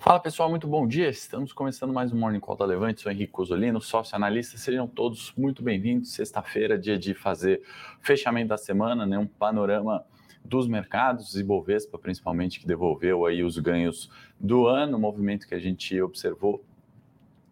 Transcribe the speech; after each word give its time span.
Fala 0.00 0.18
pessoal, 0.18 0.48
muito 0.48 0.66
bom 0.66 0.88
dia. 0.88 1.10
Estamos 1.10 1.52
começando 1.52 1.92
mais 1.92 2.10
um 2.10 2.16
Morning 2.16 2.40
Call 2.40 2.56
da 2.56 2.64
Levante. 2.64 3.02
Sou 3.02 3.12
Henrique 3.12 3.30
Cosolino, 3.30 3.82
sócio 3.82 4.16
analista. 4.16 4.56
Sejam 4.56 4.88
todos 4.88 5.30
muito 5.36 5.62
bem-vindos. 5.62 6.12
Sexta-feira, 6.14 6.78
dia 6.78 6.98
de 6.98 7.12
fazer 7.12 7.60
fechamento 8.00 8.48
da 8.48 8.56
semana, 8.56 9.04
né? 9.04 9.18
Um 9.18 9.26
panorama 9.26 10.02
dos 10.42 10.66
mercados 10.66 11.36
e 11.36 11.44
Bovespa, 11.44 11.98
principalmente, 11.98 12.60
que 12.60 12.66
devolveu 12.66 13.26
aí 13.26 13.44
os 13.44 13.58
ganhos 13.58 14.10
do 14.40 14.66
ano, 14.66 14.98
movimento 14.98 15.46
que 15.46 15.54
a 15.54 15.60
gente 15.60 16.00
observou 16.00 16.64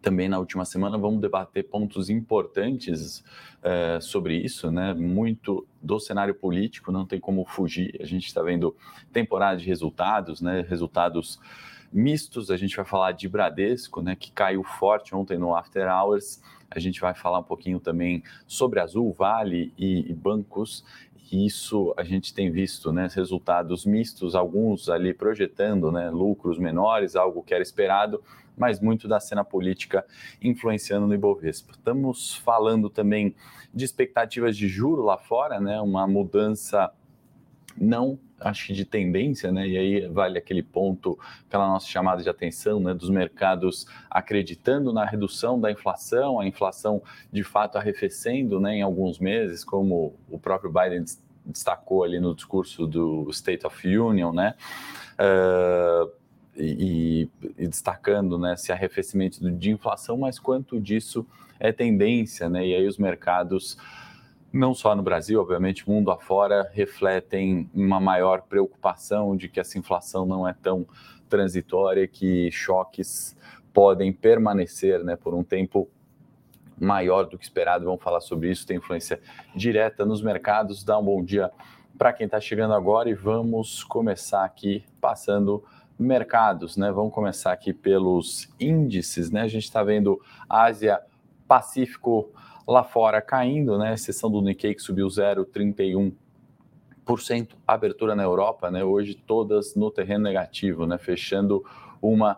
também 0.01 0.27
na 0.27 0.39
última 0.39 0.65
semana. 0.65 0.97
Vamos 0.97 1.21
debater 1.21 1.69
pontos 1.69 2.09
importantes 2.09 3.23
uh, 3.59 4.01
sobre 4.01 4.35
isso, 4.35 4.71
né? 4.71 4.95
Muito 4.95 5.67
do 5.79 5.99
cenário 5.99 6.33
político, 6.33 6.91
não 6.91 7.05
tem 7.05 7.19
como 7.19 7.45
fugir. 7.45 7.95
A 8.01 8.05
gente 8.05 8.25
está 8.25 8.41
vendo 8.41 8.75
temporada 9.13 9.59
de 9.59 9.67
resultados, 9.67 10.41
né? 10.41 10.65
Resultados 10.67 11.39
mistos. 11.91 12.51
A 12.51 12.57
gente 12.57 12.75
vai 12.75 12.85
falar 12.85 13.11
de 13.11 13.27
Bradesco, 13.27 14.01
né, 14.01 14.15
que 14.15 14.31
caiu 14.31 14.63
forte 14.63 15.15
ontem 15.15 15.37
no 15.37 15.55
After 15.55 15.87
Hours. 15.87 16.41
A 16.69 16.79
gente 16.79 17.01
vai 17.01 17.13
falar 17.13 17.39
um 17.39 17.43
pouquinho 17.43 17.79
também 17.79 18.23
sobre 18.45 18.79
Azul, 18.79 19.11
Vale 19.11 19.73
e, 19.77 20.09
e 20.09 20.13
bancos. 20.13 20.83
E 21.31 21.45
isso 21.45 21.93
a 21.95 22.03
gente 22.03 22.33
tem 22.33 22.51
visto, 22.51 22.91
né, 22.91 23.07
resultados 23.13 23.85
mistos, 23.85 24.35
alguns 24.35 24.89
ali 24.89 25.13
projetando, 25.13 25.91
né, 25.91 26.09
lucros 26.09 26.57
menores, 26.57 27.15
algo 27.15 27.43
que 27.43 27.53
era 27.53 27.61
esperado, 27.61 28.21
mas 28.57 28.79
muito 28.79 29.07
da 29.07 29.19
cena 29.19 29.43
política 29.43 30.05
influenciando 30.41 31.07
no 31.07 31.13
Ibovespa. 31.13 31.71
Estamos 31.71 32.35
falando 32.35 32.89
também 32.89 33.35
de 33.73 33.85
expectativas 33.85 34.57
de 34.57 34.67
juro 34.67 35.03
lá 35.03 35.17
fora, 35.17 35.59
né, 35.59 35.79
uma 35.79 36.07
mudança 36.07 36.91
não 37.77 38.19
acho 38.39 38.67
que 38.67 38.73
de 38.73 38.85
tendência, 38.85 39.51
né? 39.51 39.67
E 39.67 39.77
aí 39.77 40.07
vale 40.07 40.37
aquele 40.37 40.63
ponto, 40.63 41.19
aquela 41.47 41.67
nossa 41.67 41.87
chamada 41.87 42.23
de 42.23 42.29
atenção, 42.29 42.79
né? 42.79 42.93
Dos 42.93 43.09
mercados 43.09 43.85
acreditando 44.09 44.93
na 44.93 45.05
redução 45.05 45.59
da 45.59 45.71
inflação, 45.71 46.39
a 46.39 46.47
inflação 46.47 47.01
de 47.31 47.43
fato 47.43 47.77
arrefecendo, 47.77 48.59
né? 48.59 48.77
Em 48.77 48.81
alguns 48.81 49.19
meses, 49.19 49.63
como 49.63 50.15
o 50.29 50.39
próprio 50.39 50.71
Biden 50.71 51.03
destacou 51.45 52.03
ali 52.03 52.19
no 52.19 52.33
discurso 52.33 52.85
do 52.87 53.27
State 53.31 53.65
of 53.65 53.87
Union, 53.87 54.31
né? 54.31 54.55
Uh, 55.19 56.11
e, 56.55 57.29
e, 57.57 57.67
destacando 57.67 58.37
né, 58.37 58.53
esse 58.53 58.71
arrefecimento 58.71 59.49
de 59.51 59.71
inflação, 59.71 60.17
mas 60.17 60.37
quanto 60.37 60.79
disso 60.79 61.25
é 61.59 61.71
tendência, 61.71 62.49
né? 62.49 62.65
E 62.65 62.75
aí 62.75 62.87
os 62.87 62.97
mercados 62.97 63.77
não 64.51 64.73
só 64.73 64.95
no 64.95 65.03
Brasil, 65.03 65.39
obviamente, 65.39 65.87
mundo 65.87 66.11
afora, 66.11 66.69
refletem 66.73 67.69
uma 67.73 67.99
maior 67.99 68.41
preocupação 68.41 69.35
de 69.35 69.47
que 69.47 69.59
essa 69.59 69.77
inflação 69.77 70.25
não 70.25 70.47
é 70.47 70.53
tão 70.53 70.87
transitória, 71.29 72.07
que 72.07 72.51
choques 72.51 73.37
podem 73.71 74.11
permanecer 74.11 75.03
né, 75.03 75.15
por 75.15 75.33
um 75.35 75.43
tempo 75.43 75.87
maior 76.79 77.25
do 77.25 77.37
que 77.37 77.43
esperado. 77.43 77.85
Vamos 77.85 78.01
falar 78.01 78.21
sobre 78.21 78.49
isso, 78.49 78.65
tem 78.65 78.77
influência 78.77 79.19
direta 79.55 80.05
nos 80.05 80.21
mercados. 80.21 80.83
Dá 80.83 80.97
um 80.97 81.03
bom 81.03 81.23
dia 81.23 81.51
para 81.97 82.13
quem 82.13 82.25
está 82.25 82.39
chegando 82.39 82.73
agora 82.73 83.09
e 83.09 83.13
vamos 83.13 83.83
começar 83.83 84.43
aqui 84.43 84.83
passando 84.99 85.63
mercados, 85.99 86.77
né? 86.77 86.91
Vamos 86.91 87.13
começar 87.13 87.51
aqui 87.51 87.73
pelos 87.73 88.49
índices, 88.59 89.29
né? 89.29 89.41
A 89.41 89.47
gente 89.47 89.65
está 89.65 89.83
vendo 89.83 90.19
Ásia, 90.47 91.01
Pacífico, 91.45 92.31
lá 92.69 92.83
fora 92.83 93.19
caindo, 93.19 93.79
né? 93.79 93.95
Exceção 93.95 94.29
do 94.29 94.41
Nikkei 94.41 94.75
que 94.75 94.81
subiu 94.81 95.07
0,31%. 95.07 96.13
Abertura 97.67 98.15
na 98.15 98.21
Europa, 98.21 98.69
né? 98.69 98.83
Hoje 98.83 99.15
todas 99.15 99.73
no 99.75 99.89
terreno 99.89 100.25
negativo, 100.25 100.85
né? 100.85 100.99
Fechando 100.99 101.65
uma 101.99 102.37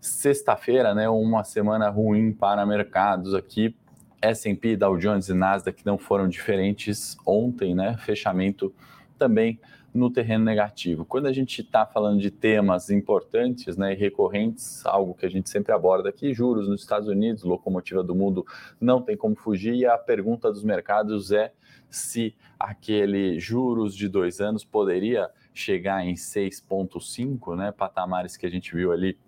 sexta-feira, 0.00 0.94
né? 0.94 1.10
Uma 1.10 1.44
semana 1.44 1.90
ruim 1.90 2.32
para 2.32 2.64
mercados 2.64 3.34
aqui. 3.34 3.76
S&P, 4.22 4.78
Dow 4.78 4.96
Jones 4.96 5.28
e 5.28 5.34
Nasdaq 5.34 5.84
não 5.84 5.98
foram 5.98 6.26
diferentes 6.26 7.18
ontem, 7.26 7.74
né? 7.74 7.98
Fechamento 7.98 8.72
também 9.18 9.60
no 9.96 10.10
terreno 10.10 10.44
negativo. 10.44 11.04
Quando 11.04 11.26
a 11.26 11.32
gente 11.32 11.60
está 11.60 11.86
falando 11.86 12.20
de 12.20 12.30
temas 12.30 12.90
importantes 12.90 13.76
né, 13.76 13.92
e 13.92 13.96
recorrentes, 13.96 14.84
algo 14.86 15.14
que 15.14 15.26
a 15.26 15.28
gente 15.28 15.48
sempre 15.48 15.72
aborda 15.72 16.08
aqui, 16.08 16.32
juros 16.32 16.68
nos 16.68 16.82
Estados 16.82 17.08
Unidos, 17.08 17.42
locomotiva 17.42 18.02
do 18.02 18.14
mundo, 18.14 18.46
não 18.80 19.00
tem 19.00 19.16
como 19.16 19.34
fugir, 19.34 19.74
e 19.74 19.86
a 19.86 19.96
pergunta 19.96 20.50
dos 20.50 20.62
mercados 20.62 21.32
é 21.32 21.52
se 21.88 22.34
aquele 22.58 23.38
juros 23.38 23.94
de 23.94 24.08
dois 24.08 24.40
anos 24.40 24.64
poderia 24.64 25.30
chegar 25.54 26.04
em 26.04 26.14
6,5, 26.14 27.56
né, 27.56 27.72
patamares 27.72 28.36
que 28.36 28.46
a 28.46 28.50
gente 28.50 28.74
viu 28.74 28.92
ali 28.92 29.18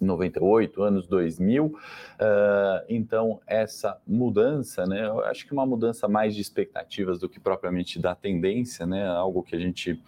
98, 0.00 0.82
anos 0.82 1.06
2000. 1.06 1.66
Uh, 1.66 1.74
então, 2.88 3.40
essa 3.46 4.00
mudança, 4.06 4.86
né, 4.86 5.06
eu 5.06 5.24
acho 5.24 5.46
que 5.46 5.52
uma 5.52 5.66
mudança 5.66 6.08
mais 6.08 6.34
de 6.34 6.40
expectativas 6.40 7.18
do 7.18 7.28
que 7.28 7.40
propriamente 7.40 7.98
da 7.98 8.14
tendência, 8.14 8.86
né, 8.86 9.06
algo 9.06 9.42
que 9.42 9.56
a 9.56 9.58
gente 9.58 10.02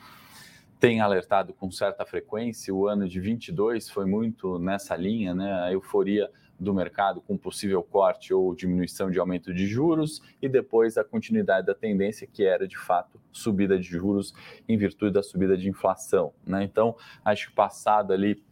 tem 0.79 1.01
alertado 1.01 1.53
com 1.53 1.71
certa 1.71 2.05
frequência. 2.07 2.75
O 2.75 2.89
ano 2.89 3.09
de 3.09 3.21
22 3.21 3.91
foi 3.91 4.07
muito 4.07 4.59
nessa 4.59 4.97
linha, 4.97 5.35
né, 5.35 5.53
a 5.65 5.73
euforia 5.73 6.31
do 6.61 6.75
mercado 6.75 7.23
com 7.23 7.39
possível 7.39 7.83
corte 7.83 8.35
ou 8.35 8.55
diminuição 8.55 9.11
de 9.11 9.19
aumento 9.19 9.53
de 9.53 9.67
juros 9.67 10.23
e 10.43 10.49
depois 10.49 10.99
a 10.99 11.05
continuidade 11.05 11.67
da 11.67 11.75
tendência 11.75 12.27
que 12.27 12.45
era 12.45 12.69
de 12.69 12.77
fato 12.77 13.19
subida 13.33 13.79
de 13.79 13.89
juros 13.89 14.35
em 14.69 14.77
virtude 14.77 15.13
da 15.13 15.23
subida 15.23 15.57
de 15.57 15.69
inflação, 15.69 16.35
né? 16.47 16.63
Então, 16.63 16.95
acho 17.25 17.49
que 17.49 17.55
passado 17.55 18.13
ali 18.13 18.45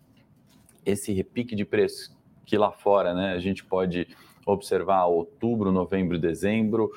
esse 0.91 1.13
repique 1.13 1.55
de 1.55 1.65
preço 1.65 2.17
que 2.45 2.57
lá 2.57 2.73
fora 2.73 3.15
né, 3.15 3.33
a 3.33 3.39
gente 3.39 3.63
pode 3.63 4.09
observar 4.47 5.05
outubro, 5.05 5.71
novembro, 5.71 6.19
dezembro, 6.19 6.91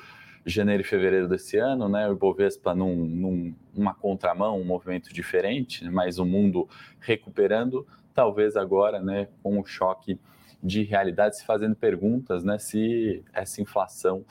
janeiro 0.46 0.80
e 0.80 0.84
fevereiro 0.84 1.28
desse 1.28 1.58
ano, 1.58 1.88
né, 1.88 2.08
o 2.08 2.12
Ibovespa 2.12 2.74
num, 2.74 2.96
num, 2.96 3.54
numa 3.74 3.92
contramão, 3.92 4.58
um 4.58 4.64
movimento 4.64 5.12
diferente, 5.12 5.88
mas 5.90 6.18
o 6.18 6.24
mundo 6.24 6.66
recuperando, 7.00 7.86
talvez 8.14 8.56
agora 8.56 9.00
né, 9.00 9.28
com 9.42 9.60
o 9.60 9.64
choque 9.64 10.18
de 10.62 10.82
realidade, 10.84 11.36
se 11.36 11.44
fazendo 11.44 11.76
perguntas 11.76 12.42
né, 12.42 12.58
se 12.58 13.22
essa 13.32 13.60
inflação 13.60 14.24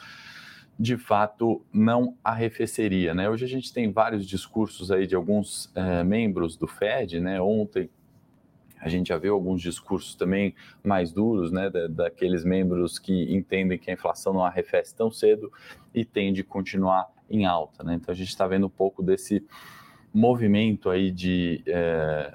de 0.79 0.97
fato 0.97 1.63
não 1.71 2.17
arrefeceria. 2.23 3.13
Né? 3.13 3.29
Hoje 3.29 3.45
a 3.45 3.47
gente 3.47 3.71
tem 3.71 3.91
vários 3.91 4.25
discursos 4.25 4.91
aí 4.91 5.05
de 5.05 5.15
alguns 5.15 5.71
é, 5.75 6.03
membros 6.03 6.57
do 6.57 6.65
Fed, 6.65 7.19
né? 7.19 7.39
ontem 7.39 7.87
a 8.81 8.89
gente 8.89 9.09
já 9.09 9.17
viu 9.17 9.35
alguns 9.35 9.61
discursos 9.61 10.15
também 10.15 10.55
mais 10.83 11.13
duros, 11.13 11.51
né, 11.51 11.69
da, 11.69 11.87
daqueles 11.87 12.43
membros 12.43 12.97
que 12.97 13.33
entendem 13.33 13.77
que 13.77 13.91
a 13.91 13.93
inflação 13.93 14.33
não 14.33 14.43
arrefece 14.43 14.95
tão 14.95 15.11
cedo 15.11 15.51
e 15.93 16.03
tende 16.03 16.41
a 16.41 16.43
continuar 16.43 17.07
em 17.29 17.45
alta, 17.45 17.83
né? 17.83 17.93
Então 17.93 18.11
a 18.11 18.15
gente 18.15 18.29
está 18.29 18.45
vendo 18.47 18.65
um 18.65 18.69
pouco 18.69 19.01
desse 19.01 19.45
movimento 20.13 20.89
aí 20.89 21.11
de, 21.11 21.63
é, 21.65 22.33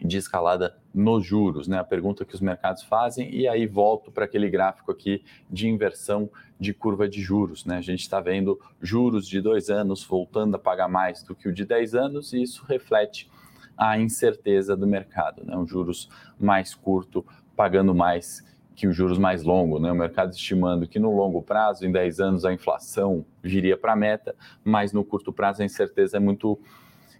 de 0.00 0.16
escalada 0.16 0.78
nos 0.94 1.24
juros, 1.24 1.66
né? 1.66 1.78
A 1.78 1.84
pergunta 1.84 2.24
que 2.24 2.34
os 2.34 2.40
mercados 2.40 2.82
fazem 2.82 3.34
e 3.34 3.48
aí 3.48 3.66
volto 3.66 4.12
para 4.12 4.26
aquele 4.26 4.48
gráfico 4.48 4.92
aqui 4.92 5.24
de 5.48 5.68
inversão 5.68 6.30
de 6.58 6.74
curva 6.74 7.08
de 7.08 7.20
juros, 7.20 7.64
né? 7.64 7.78
A 7.78 7.82
gente 7.82 8.00
está 8.00 8.20
vendo 8.20 8.60
juros 8.80 9.26
de 9.26 9.40
dois 9.40 9.70
anos 9.70 10.04
voltando 10.04 10.56
a 10.56 10.58
pagar 10.58 10.88
mais 10.88 11.22
do 11.22 11.34
que 11.34 11.48
o 11.48 11.52
de 11.52 11.64
10 11.64 11.94
anos 11.94 12.32
e 12.32 12.42
isso 12.42 12.64
reflete 12.68 13.28
a 13.76 13.98
incerteza 13.98 14.76
do 14.76 14.86
mercado, 14.86 15.44
né? 15.44 15.56
Um 15.56 15.66
juros 15.66 16.08
mais 16.38 16.74
curto 16.74 17.24
pagando 17.56 17.94
mais 17.94 18.44
que 18.74 18.86
os 18.86 18.96
juros 18.96 19.18
mais 19.18 19.42
longos, 19.42 19.80
né? 19.80 19.92
O 19.92 19.94
mercado 19.94 20.32
estimando 20.32 20.86
que 20.86 20.98
no 20.98 21.14
longo 21.14 21.42
prazo, 21.42 21.86
em 21.86 21.92
10 21.92 22.20
anos, 22.20 22.44
a 22.44 22.52
inflação 22.52 23.24
viria 23.42 23.76
para 23.76 23.92
a 23.92 23.96
meta, 23.96 24.34
mas 24.64 24.92
no 24.92 25.04
curto 25.04 25.32
prazo 25.32 25.62
a 25.62 25.64
incerteza 25.64 26.16
é 26.16 26.20
muito 26.20 26.58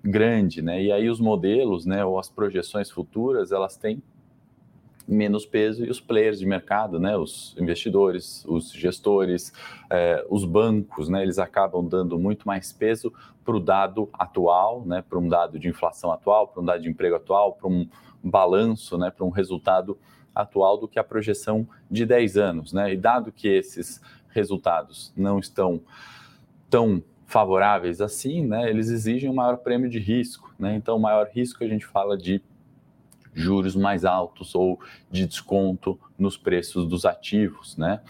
grande, 0.02 0.62
né? 0.62 0.82
E 0.82 0.90
aí 0.90 1.08
os 1.10 1.20
modelos, 1.20 1.84
né, 1.84 2.04
ou 2.04 2.18
as 2.18 2.30
projeções 2.30 2.90
futuras, 2.90 3.52
elas 3.52 3.76
têm 3.76 4.02
menos 5.10 5.44
peso 5.44 5.84
e 5.84 5.90
os 5.90 6.00
players 6.00 6.38
de 6.38 6.46
mercado, 6.46 7.00
né, 7.00 7.16
os 7.16 7.54
investidores, 7.58 8.44
os 8.46 8.72
gestores, 8.72 9.52
eh, 9.90 10.24
os 10.30 10.44
bancos, 10.44 11.08
né, 11.08 11.22
eles 11.22 11.38
acabam 11.38 11.86
dando 11.86 12.18
muito 12.18 12.46
mais 12.46 12.72
peso 12.72 13.12
para 13.44 13.56
o 13.56 13.60
dado 13.60 14.08
atual, 14.12 14.84
né, 14.86 15.02
para 15.02 15.18
um 15.18 15.28
dado 15.28 15.58
de 15.58 15.68
inflação 15.68 16.12
atual, 16.12 16.48
para 16.48 16.62
um 16.62 16.64
dado 16.64 16.82
de 16.82 16.88
emprego 16.88 17.16
atual, 17.16 17.54
para 17.54 17.68
um 17.68 17.88
balanço, 18.22 18.96
né, 18.96 19.10
para 19.10 19.24
um 19.24 19.30
resultado 19.30 19.98
atual 20.34 20.78
do 20.78 20.88
que 20.88 20.98
a 20.98 21.04
projeção 21.04 21.66
de 21.90 22.06
10 22.06 22.36
anos. 22.36 22.72
Né? 22.72 22.92
E 22.92 22.96
dado 22.96 23.32
que 23.32 23.48
esses 23.48 24.00
resultados 24.28 25.12
não 25.16 25.38
estão 25.38 25.80
tão 26.68 27.02
favoráveis 27.26 28.00
assim, 28.00 28.44
né, 28.44 28.68
eles 28.68 28.88
exigem 28.88 29.30
um 29.30 29.34
maior 29.34 29.58
prêmio 29.58 29.88
de 29.88 29.98
risco. 29.98 30.52
Né? 30.58 30.74
Então, 30.74 30.96
o 30.96 31.00
maior 31.00 31.28
risco 31.32 31.62
a 31.62 31.66
gente 31.66 31.86
fala 31.86 32.16
de 32.16 32.42
juros 33.34 33.76
mais 33.76 34.04
altos 34.04 34.54
ou 34.54 34.80
de 35.10 35.26
desconto 35.26 35.98
nos 36.18 36.36
preços 36.36 36.86
dos 36.86 37.04
ativos, 37.04 37.76
né? 37.76 38.00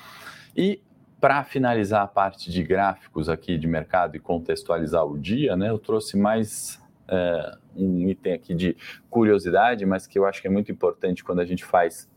E 0.56 0.81
para 1.20 1.44
finalizar 1.44 2.02
a 2.02 2.06
parte 2.06 2.50
de 2.50 2.62
gráficos 2.64 3.28
aqui 3.28 3.58
de 3.58 3.67
mercado 3.67 4.17
e 4.17 4.19
contextualizar 4.19 5.05
o 5.05 5.19
dia, 5.19 5.55
né, 5.55 5.69
eu 5.69 5.78
trouxe 5.78 6.17
mais 6.17 6.81
é, 7.06 7.56
um 7.76 8.08
item 8.08 8.32
aqui 8.32 8.55
de 8.55 8.76
curiosidade, 9.11 9.84
mas 9.84 10.06
que 10.06 10.19
eu 10.19 10.25
acho 10.25 10.40
que 10.40 10.46
é 10.46 10.50
muito 10.50 10.72
importante 10.72 11.22
quando 11.22 11.40
a 11.40 11.44
gente 11.44 11.64
faz 11.64 12.08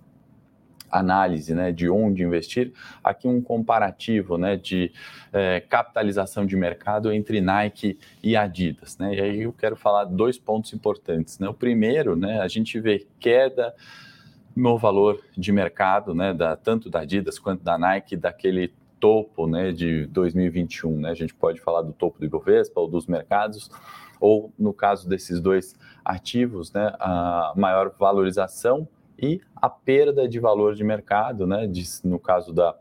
análise 0.94 1.56
né, 1.56 1.72
de 1.72 1.90
onde 1.90 2.24
investir, 2.24 2.72
aqui 3.04 3.28
um 3.28 3.42
comparativo 3.42 4.38
né, 4.38 4.56
de 4.56 4.92
é, 5.31 5.60
capitalização 5.60 6.45
de 6.45 6.56
mercado 6.56 7.12
entre 7.12 7.42
Nike 7.42 7.98
e 8.22 8.38
Adidas. 8.38 8.98
Né? 8.98 9.16
E 9.16 9.22
aí 9.22 9.42
eu 9.42 9.51
quero 9.51 9.75
falar 9.75 10.06
dois 10.06 10.38
pontos 10.38 10.72
importantes. 10.74 11.40
Né? 11.40 11.50
O 11.50 11.54
primeiro, 11.54 12.16
né, 12.16 12.40
a 12.40 12.48
gente 12.48 12.80
vê 12.80 13.07
queda 13.19 13.74
no 14.56 14.78
valor 14.78 15.19
de 15.36 15.51
mercado, 15.51 16.13
né, 16.13 16.31
da, 16.31 16.56
tanto 16.56 16.90
da 16.90 17.00
Adidas 17.00 17.39
quanto 17.39 17.63
da 17.63 17.75
Nike, 17.78 18.16
daquele 18.16 18.72
topo 19.00 19.48
né, 19.48 19.72
de 19.72 20.06
2021. 20.07 21.01
Né? 21.01 21.10
A 21.10 21.16
gente 21.16 21.34
pode 21.34 21.60
falar 21.60 21.81
do 21.81 21.92
topo 21.92 22.19
do 22.19 22.25
Ibovespa 22.25 22.80
ou 22.80 22.88
dos 22.88 23.07
mercados, 23.07 23.72
ou 24.19 24.54
no 24.57 24.72
caso 24.72 25.10
desses 25.10 25.42
dois 25.42 25.75
ativos, 26.06 26.72
né, 26.72 26.94
a 27.00 27.51
maior 27.56 27.94
valorização 27.98 28.88
e 29.18 29.42
a 29.56 29.69
perda 29.69 30.27
de 30.27 30.39
valor 30.39 30.75
de 30.75 30.83
mercado, 30.83 31.48
né, 31.48 31.68
de, 31.68 31.83
no 32.04 32.19
caso 32.19 32.54
da 32.54 32.75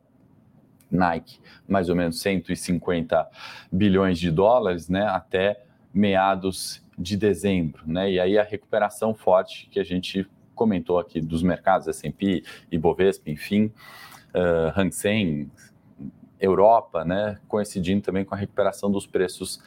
Nike, 0.90 1.40
mais 1.66 1.88
ou 1.88 1.96
menos 1.96 2.20
150 2.20 3.28
bilhões 3.70 4.18
de 4.18 4.30
dólares, 4.30 4.88
né, 4.88 5.06
até 5.06 5.64
meados 5.92 6.82
de 6.98 7.16
dezembro, 7.16 7.82
né, 7.86 8.10
e 8.10 8.20
aí 8.20 8.38
a 8.38 8.42
recuperação 8.42 9.14
forte 9.14 9.68
que 9.70 9.80
a 9.80 9.84
gente 9.84 10.28
comentou 10.54 10.98
aqui 10.98 11.20
dos 11.20 11.42
mercados 11.42 11.88
S&P, 11.88 12.44
Ibovespa, 12.70 13.30
enfim, 13.30 13.72
uh, 14.34 14.78
Hang 14.78 14.92
Seng, 14.92 15.50
Europa, 16.38 17.04
né, 17.04 17.38
coincidindo 17.48 18.02
também 18.02 18.24
com 18.24 18.34
a 18.34 18.38
recuperação 18.38 18.90
dos 18.90 19.06
preços 19.06 19.62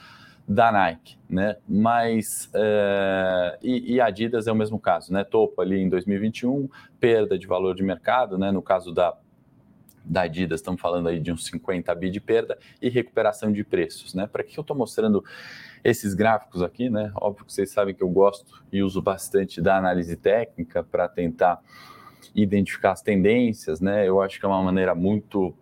da 0.47 0.71
Nike, 0.71 1.18
né? 1.30 1.57
Mas 1.68 2.50
é, 2.53 3.57
e, 3.63 3.95
e 3.95 4.01
Adidas 4.01 4.47
é 4.47 4.51
o 4.51 4.56
mesmo 4.56 4.80
caso, 4.80 5.12
né? 5.12 5.24
Topo 5.24 5.62
ali 5.62 5.80
em 5.80 5.89
2021, 5.89 6.69
perda 7.00 7.38
de 7.38 7.47
valor 7.47 7.75
de 7.75 7.83
mercado, 7.83 8.38
né? 8.38 8.51
No 8.51 8.62
caso 8.62 8.94
da 8.94 9.15
da 10.07 10.21
Adidas, 10.21 10.59
estamos 10.59 10.80
falando 10.80 11.09
aí 11.09 11.19
de 11.19 11.31
uns 11.31 11.45
50 11.45 11.94
bi 11.95 12.12
de 12.12 12.19
perda 12.19 12.57
e 12.80 12.89
recuperação 12.89 13.51
de 13.51 13.63
preços, 13.63 14.13
né? 14.13 14.27
Para 14.27 14.44
que 14.44 14.57
eu 14.57 14.62
estou 14.62 14.77
mostrando 14.77 15.24
esses 15.83 16.13
gráficos 16.13 16.62
aqui, 16.62 16.89
né? 16.89 17.12
Óbvio 17.15 17.45
que 17.45 17.51
vocês 17.51 17.71
sabem 17.71 17.95
que 17.95 18.03
eu 18.03 18.09
gosto 18.09 18.63
e 18.71 18.83
uso 18.83 19.01
bastante 19.01 19.59
da 19.59 19.77
análise 19.77 20.15
técnica 20.15 20.83
para 20.83 21.07
tentar 21.07 21.59
identificar 22.36 22.91
as 22.91 23.01
tendências, 23.01 23.81
né? 23.81 24.07
Eu 24.07 24.21
acho 24.21 24.39
que 24.39 24.45
é 24.45 24.50
uma 24.50 24.62
maneira 24.62 24.94
muito 24.94 25.56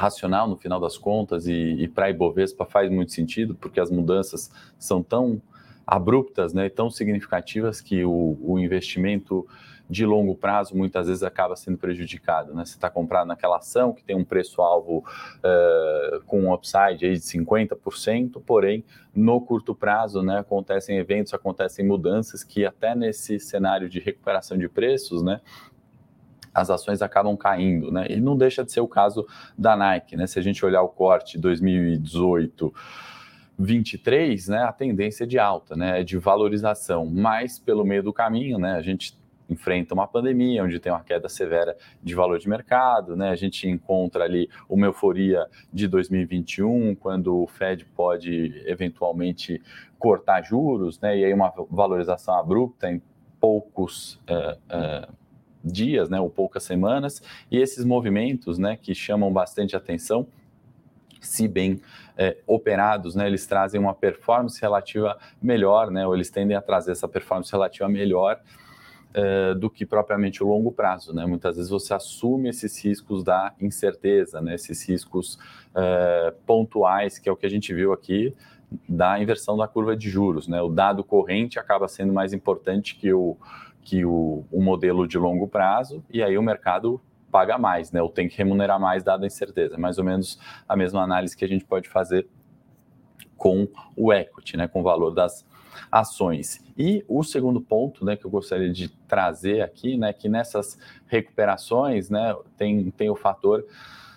racional 0.00 0.48
no 0.48 0.56
final 0.56 0.80
das 0.80 0.96
contas 0.96 1.46
e, 1.46 1.52
e 1.52 1.86
para 1.86 2.06
a 2.06 2.10
Ibovespa 2.10 2.64
faz 2.64 2.90
muito 2.90 3.12
sentido, 3.12 3.54
porque 3.54 3.78
as 3.78 3.90
mudanças 3.90 4.50
são 4.78 5.02
tão 5.02 5.40
abruptas, 5.86 6.54
né, 6.54 6.68
tão 6.68 6.88
significativas 6.88 7.80
que 7.80 8.04
o, 8.04 8.38
o 8.40 8.58
investimento 8.58 9.46
de 9.90 10.06
longo 10.06 10.36
prazo 10.36 10.76
muitas 10.76 11.08
vezes 11.08 11.24
acaba 11.24 11.56
sendo 11.56 11.76
prejudicado. 11.76 12.54
Né? 12.54 12.64
Você 12.64 12.76
está 12.76 12.88
comprado 12.88 13.26
naquela 13.26 13.56
ação 13.56 13.92
que 13.92 14.04
tem 14.04 14.14
um 14.14 14.24
preço-alvo 14.24 14.98
uh, 14.98 16.22
com 16.26 16.42
um 16.42 16.54
upside 16.54 17.04
aí 17.04 17.14
de 17.14 17.20
50%, 17.20 18.40
porém, 18.46 18.84
no 19.12 19.40
curto 19.40 19.74
prazo 19.74 20.22
né, 20.22 20.38
acontecem 20.38 20.96
eventos, 20.96 21.34
acontecem 21.34 21.84
mudanças 21.84 22.44
que 22.44 22.64
até 22.64 22.94
nesse 22.94 23.40
cenário 23.40 23.88
de 23.88 23.98
recuperação 23.98 24.56
de 24.56 24.68
preços, 24.68 25.24
né, 25.24 25.40
as 26.54 26.70
ações 26.70 27.02
acabam 27.02 27.36
caindo, 27.36 27.90
né? 27.90 28.06
E 28.10 28.20
não 28.20 28.36
deixa 28.36 28.64
de 28.64 28.72
ser 28.72 28.80
o 28.80 28.88
caso 28.88 29.26
da 29.56 29.76
Nike, 29.76 30.16
né? 30.16 30.26
Se 30.26 30.38
a 30.38 30.42
gente 30.42 30.64
olhar 30.64 30.82
o 30.82 30.88
corte 30.88 31.38
2018 31.38 32.72
23, 33.60 34.48
né, 34.48 34.62
a 34.62 34.72
tendência 34.72 35.24
é 35.24 35.26
de 35.26 35.38
alta, 35.38 35.76
né, 35.76 36.00
é 36.00 36.02
de 36.02 36.16
valorização, 36.16 37.04
mas 37.04 37.58
pelo 37.58 37.84
meio 37.84 38.02
do 38.02 38.10
caminho, 38.10 38.58
né, 38.58 38.72
a 38.72 38.80
gente 38.80 39.20
enfrenta 39.50 39.92
uma 39.92 40.06
pandemia, 40.06 40.64
onde 40.64 40.78
tem 40.78 40.92
uma 40.92 41.02
queda 41.02 41.28
severa 41.28 41.76
de 42.02 42.14
valor 42.14 42.38
de 42.38 42.48
mercado, 42.48 43.16
né? 43.16 43.30
A 43.30 43.34
gente 43.34 43.68
encontra 43.68 44.22
ali 44.22 44.48
uma 44.68 44.86
euforia 44.86 45.44
de 45.72 45.88
2021, 45.88 46.94
quando 46.94 47.42
o 47.42 47.48
Fed 47.48 47.84
pode 47.84 48.62
eventualmente 48.64 49.60
cortar 49.98 50.42
juros, 50.42 51.00
né? 51.00 51.18
E 51.18 51.24
aí 51.24 51.34
uma 51.34 51.52
valorização 51.68 52.38
abrupta 52.38 52.90
em 52.90 53.02
poucos 53.40 54.20
uh, 54.30 54.56
uh, 54.68 55.12
dias, 55.64 56.08
né, 56.08 56.20
ou 56.20 56.30
poucas 56.30 56.62
semanas, 56.62 57.22
e 57.50 57.58
esses 57.58 57.84
movimentos, 57.84 58.58
né, 58.58 58.78
que 58.80 58.94
chamam 58.94 59.32
bastante 59.32 59.76
atenção, 59.76 60.26
se 61.20 61.46
bem 61.46 61.80
é, 62.16 62.38
operados, 62.46 63.14
né, 63.14 63.26
eles 63.26 63.46
trazem 63.46 63.80
uma 63.80 63.94
performance 63.94 64.60
relativa 64.60 65.18
melhor, 65.40 65.90
né, 65.90 66.06
ou 66.06 66.14
eles 66.14 66.30
tendem 66.30 66.56
a 66.56 66.62
trazer 66.62 66.92
essa 66.92 67.06
performance 67.06 67.52
relativa 67.52 67.88
melhor 67.88 68.40
é, 69.12 69.54
do 69.54 69.68
que 69.68 69.84
propriamente 69.84 70.42
o 70.42 70.46
longo 70.46 70.70
prazo, 70.70 71.12
né? 71.12 71.26
Muitas 71.26 71.56
vezes 71.56 71.70
você 71.70 71.92
assume 71.92 72.48
esses 72.48 72.84
riscos 72.84 73.24
da 73.24 73.52
incerteza, 73.60 74.40
né? 74.40 74.54
Esses 74.54 74.88
riscos 74.88 75.38
é, 75.74 76.32
pontuais, 76.46 77.18
que 77.18 77.28
é 77.28 77.32
o 77.32 77.36
que 77.36 77.46
a 77.46 77.50
gente 77.50 77.74
viu 77.74 77.92
aqui 77.92 78.34
da 78.88 79.20
inversão 79.20 79.56
da 79.56 79.66
curva 79.66 79.96
de 79.96 80.08
juros, 80.08 80.46
né? 80.46 80.62
O 80.62 80.68
dado 80.68 81.02
corrente 81.02 81.58
acaba 81.58 81.88
sendo 81.88 82.12
mais 82.12 82.32
importante 82.32 82.94
que 82.94 83.12
o 83.12 83.36
que 83.82 84.04
o, 84.04 84.44
modelo 84.52 85.06
de 85.06 85.18
longo 85.18 85.48
prazo, 85.48 86.04
e 86.10 86.22
aí 86.22 86.36
o 86.36 86.42
mercado 86.42 87.00
paga 87.30 87.56
mais, 87.58 87.92
né? 87.92 88.02
Ou 88.02 88.08
tem 88.08 88.28
que 88.28 88.36
remunerar 88.36 88.78
mais, 88.78 89.02
dada 89.02 89.24
a 89.24 89.26
incerteza. 89.26 89.78
Mais 89.78 89.98
ou 89.98 90.04
menos 90.04 90.38
a 90.68 90.76
mesma 90.76 91.02
análise 91.02 91.36
que 91.36 91.44
a 91.44 91.48
gente 91.48 91.64
pode 91.64 91.88
fazer 91.88 92.28
com 93.36 93.68
o 93.96 94.12
equity, 94.12 94.56
né? 94.56 94.68
Com 94.68 94.80
o 94.80 94.82
valor 94.82 95.12
das 95.12 95.46
ações. 95.90 96.60
E 96.76 97.04
o 97.08 97.22
segundo 97.22 97.60
ponto, 97.60 98.04
né, 98.04 98.16
que 98.16 98.24
eu 98.24 98.30
gostaria 98.30 98.72
de 98.72 98.88
trazer 99.06 99.62
aqui, 99.62 99.96
né, 99.96 100.12
que 100.12 100.28
nessas 100.28 100.78
recuperações, 101.06 102.10
né, 102.10 102.34
tem, 102.56 102.90
tem 102.90 103.10
o 103.10 103.16
fator 103.16 103.64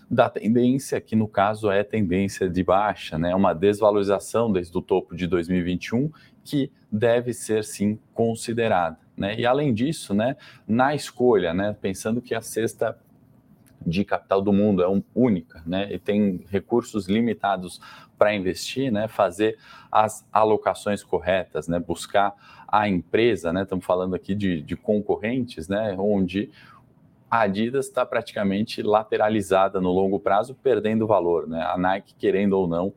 da 0.10 0.30
tendência, 0.30 1.00
que 1.02 1.16
no 1.16 1.28
caso 1.28 1.72
é 1.72 1.84
tendência 1.84 2.50
de 2.50 2.64
baixa, 2.64 3.18
né, 3.18 3.34
uma 3.34 3.54
desvalorização 3.54 4.52
desde 4.52 4.78
o 4.78 4.82
topo 4.82 5.16
de 5.16 5.28
2021, 5.28 6.12
que 6.44 6.72
deve 6.92 7.34
ser 7.34 7.64
sim 7.64 8.00
considerada. 8.14 9.03
Né? 9.16 9.40
E 9.40 9.46
além 9.46 9.74
disso, 9.74 10.14
né, 10.14 10.36
na 10.68 10.96
escolha, 10.96 11.54
né, 11.54 11.76
pensando 11.80 12.22
que 12.22 12.34
a 12.34 12.42
cesta 12.42 12.98
de 13.86 14.04
capital 14.06 14.42
do 14.42 14.54
mundo 14.54 14.82
é 14.82 14.88
um, 14.88 15.04
única, 15.14 15.62
né, 15.66 15.94
e 15.94 16.00
tem 16.00 16.46
recursos 16.50 17.08
limitados 17.08 17.82
para 18.18 18.34
investir, 18.34 18.92
né, 18.92 19.08
fazer 19.08 19.58
as 19.92 20.26
alocações 20.32 21.04
corretas, 21.04 21.68
né, 21.68 21.80
buscar 21.80 22.34
a 22.68 22.88
empresa, 22.88 23.52
né, 23.54 23.64
estamos 23.64 23.86
falando 23.86 24.16
aqui 24.16 24.34
de, 24.34 24.62
de 24.62 24.76
concorrentes, 24.76 25.68
né, 25.68 25.96
onde 26.00 26.50
a 27.30 27.42
Adidas 27.42 27.88
está 27.88 28.06
praticamente 28.06 28.82
lateralizada 28.82 29.82
no 29.82 29.92
longo 29.92 30.20
prazo, 30.20 30.56
perdendo 30.56 31.06
valor, 31.06 31.48
né, 31.48 31.62
a 31.62 31.78
Nike 31.78 32.16
querendo 32.16 32.54
ou 32.54 32.68
não 32.68 32.94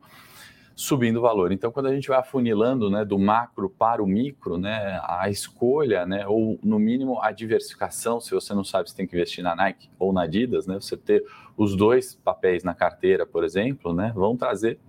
subindo 0.77 1.17
o 1.17 1.21
valor. 1.21 1.51
Então, 1.51 1.71
quando 1.71 1.87
a 1.87 1.91
gente 1.93 2.07
vai 2.07 2.19
afunilando 2.19 2.87
né, 2.87 3.03
do 3.03 3.17
macro 3.17 3.67
para 3.67 4.01
o 4.01 4.05
micro, 4.05 4.59
né, 4.59 5.01
a 5.03 5.27
escolha, 5.27 6.05
né, 6.05 6.27
ou 6.27 6.59
no 6.61 6.77
mínimo 6.77 7.19
a 7.19 7.31
diversificação, 7.31 8.21
se 8.21 8.29
você 8.29 8.53
não 8.53 8.63
sabe 8.63 8.87
se 8.87 8.95
tem 8.95 9.07
que 9.07 9.15
investir 9.15 9.43
na 9.43 9.55
Nike 9.55 9.89
ou 9.97 10.13
na 10.13 10.21
Adidas, 10.21 10.67
né, 10.67 10.75
você 10.75 10.95
ter 10.95 11.25
os 11.57 11.75
dois 11.75 12.13
papéis 12.13 12.63
na 12.63 12.75
carteira, 12.75 13.25
por 13.25 13.43
exemplo, 13.43 13.91
né, 13.91 14.11
vão 14.13 14.37
trazer 14.37 14.79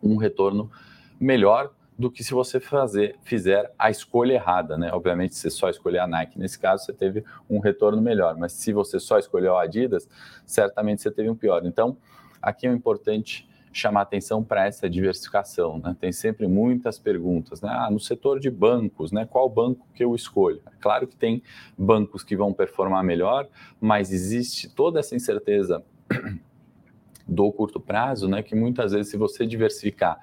um 0.00 0.14
retorno 0.14 0.70
melhor 1.18 1.72
do 1.98 2.08
que 2.08 2.22
se 2.22 2.32
você 2.32 2.60
fazer, 2.60 3.16
fizer 3.24 3.74
a 3.76 3.90
escolha 3.90 4.34
errada, 4.34 4.78
né? 4.78 4.90
Obviamente, 4.92 5.34
se 5.34 5.42
você 5.42 5.50
só 5.50 5.68
escolher 5.68 5.98
a 5.98 6.06
Nike, 6.06 6.38
nesse 6.38 6.58
caso, 6.58 6.84
você 6.84 6.92
teve 6.92 7.24
um 7.50 7.58
retorno 7.58 8.00
melhor, 8.00 8.36
mas 8.36 8.52
se 8.52 8.72
você 8.72 8.98
só 8.98 9.18
escolheu 9.18 9.56
a 9.56 9.62
Adidas, 9.62 10.08
certamente 10.46 11.02
você 11.02 11.10
teve 11.10 11.28
um 11.28 11.36
pior. 11.36 11.66
Então, 11.66 11.96
aqui 12.40 12.66
é 12.66 12.72
importante 12.72 13.48
chamar 13.72 14.02
atenção 14.02 14.44
para 14.44 14.66
essa 14.66 14.88
diversificação. 14.88 15.78
Né? 15.78 15.96
Tem 15.98 16.12
sempre 16.12 16.46
muitas 16.46 16.98
perguntas. 16.98 17.60
Né? 17.60 17.70
Ah, 17.72 17.90
no 17.90 17.98
setor 17.98 18.38
de 18.38 18.50
bancos, 18.50 19.12
né? 19.12 19.26
qual 19.26 19.48
banco 19.48 19.86
que 19.94 20.04
eu 20.04 20.14
escolho? 20.14 20.60
É 20.66 20.76
claro 20.80 21.06
que 21.06 21.16
tem 21.16 21.42
bancos 21.76 22.22
que 22.22 22.36
vão 22.36 22.52
performar 22.52 23.02
melhor, 23.02 23.48
mas 23.80 24.12
existe 24.12 24.68
toda 24.68 25.00
essa 25.00 25.16
incerteza 25.16 25.82
do 27.26 27.50
curto 27.52 27.80
prazo, 27.80 28.28
né? 28.28 28.42
que 28.42 28.54
muitas 28.54 28.92
vezes, 28.92 29.10
se 29.10 29.16
você 29.16 29.46
diversificar 29.46 30.18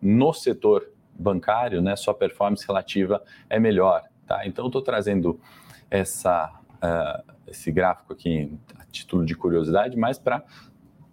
no 0.00 0.32
setor 0.32 0.88
bancário, 1.14 1.80
né, 1.80 1.94
sua 1.94 2.14
performance 2.14 2.66
relativa 2.66 3.22
é 3.48 3.58
melhor. 3.58 4.02
Tá? 4.26 4.46
Então, 4.46 4.66
estou 4.66 4.82
trazendo 4.82 5.38
essa, 5.90 6.52
uh, 6.76 7.32
esse 7.46 7.70
gráfico 7.70 8.12
aqui 8.12 8.58
a 8.78 8.84
título 8.86 9.24
de 9.24 9.34
curiosidade, 9.34 9.96
mas 9.96 10.18
para 10.18 10.42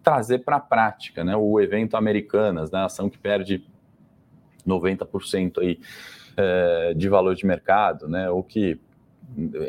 trazer 0.03 0.39
para 0.39 0.57
a 0.57 0.59
prática, 0.59 1.23
né? 1.23 1.35
O 1.35 1.59
evento 1.59 1.95
Americanas, 1.95 2.71
né? 2.71 2.79
Ação 2.79 3.09
que 3.09 3.17
perde 3.17 3.63
90% 4.67 5.59
aí, 5.59 5.79
é, 6.37 6.93
de 6.93 7.09
valor 7.09 7.35
de 7.35 7.45
mercado, 7.45 8.07
né? 8.07 8.29
Ou 8.29 8.43
que 8.43 8.79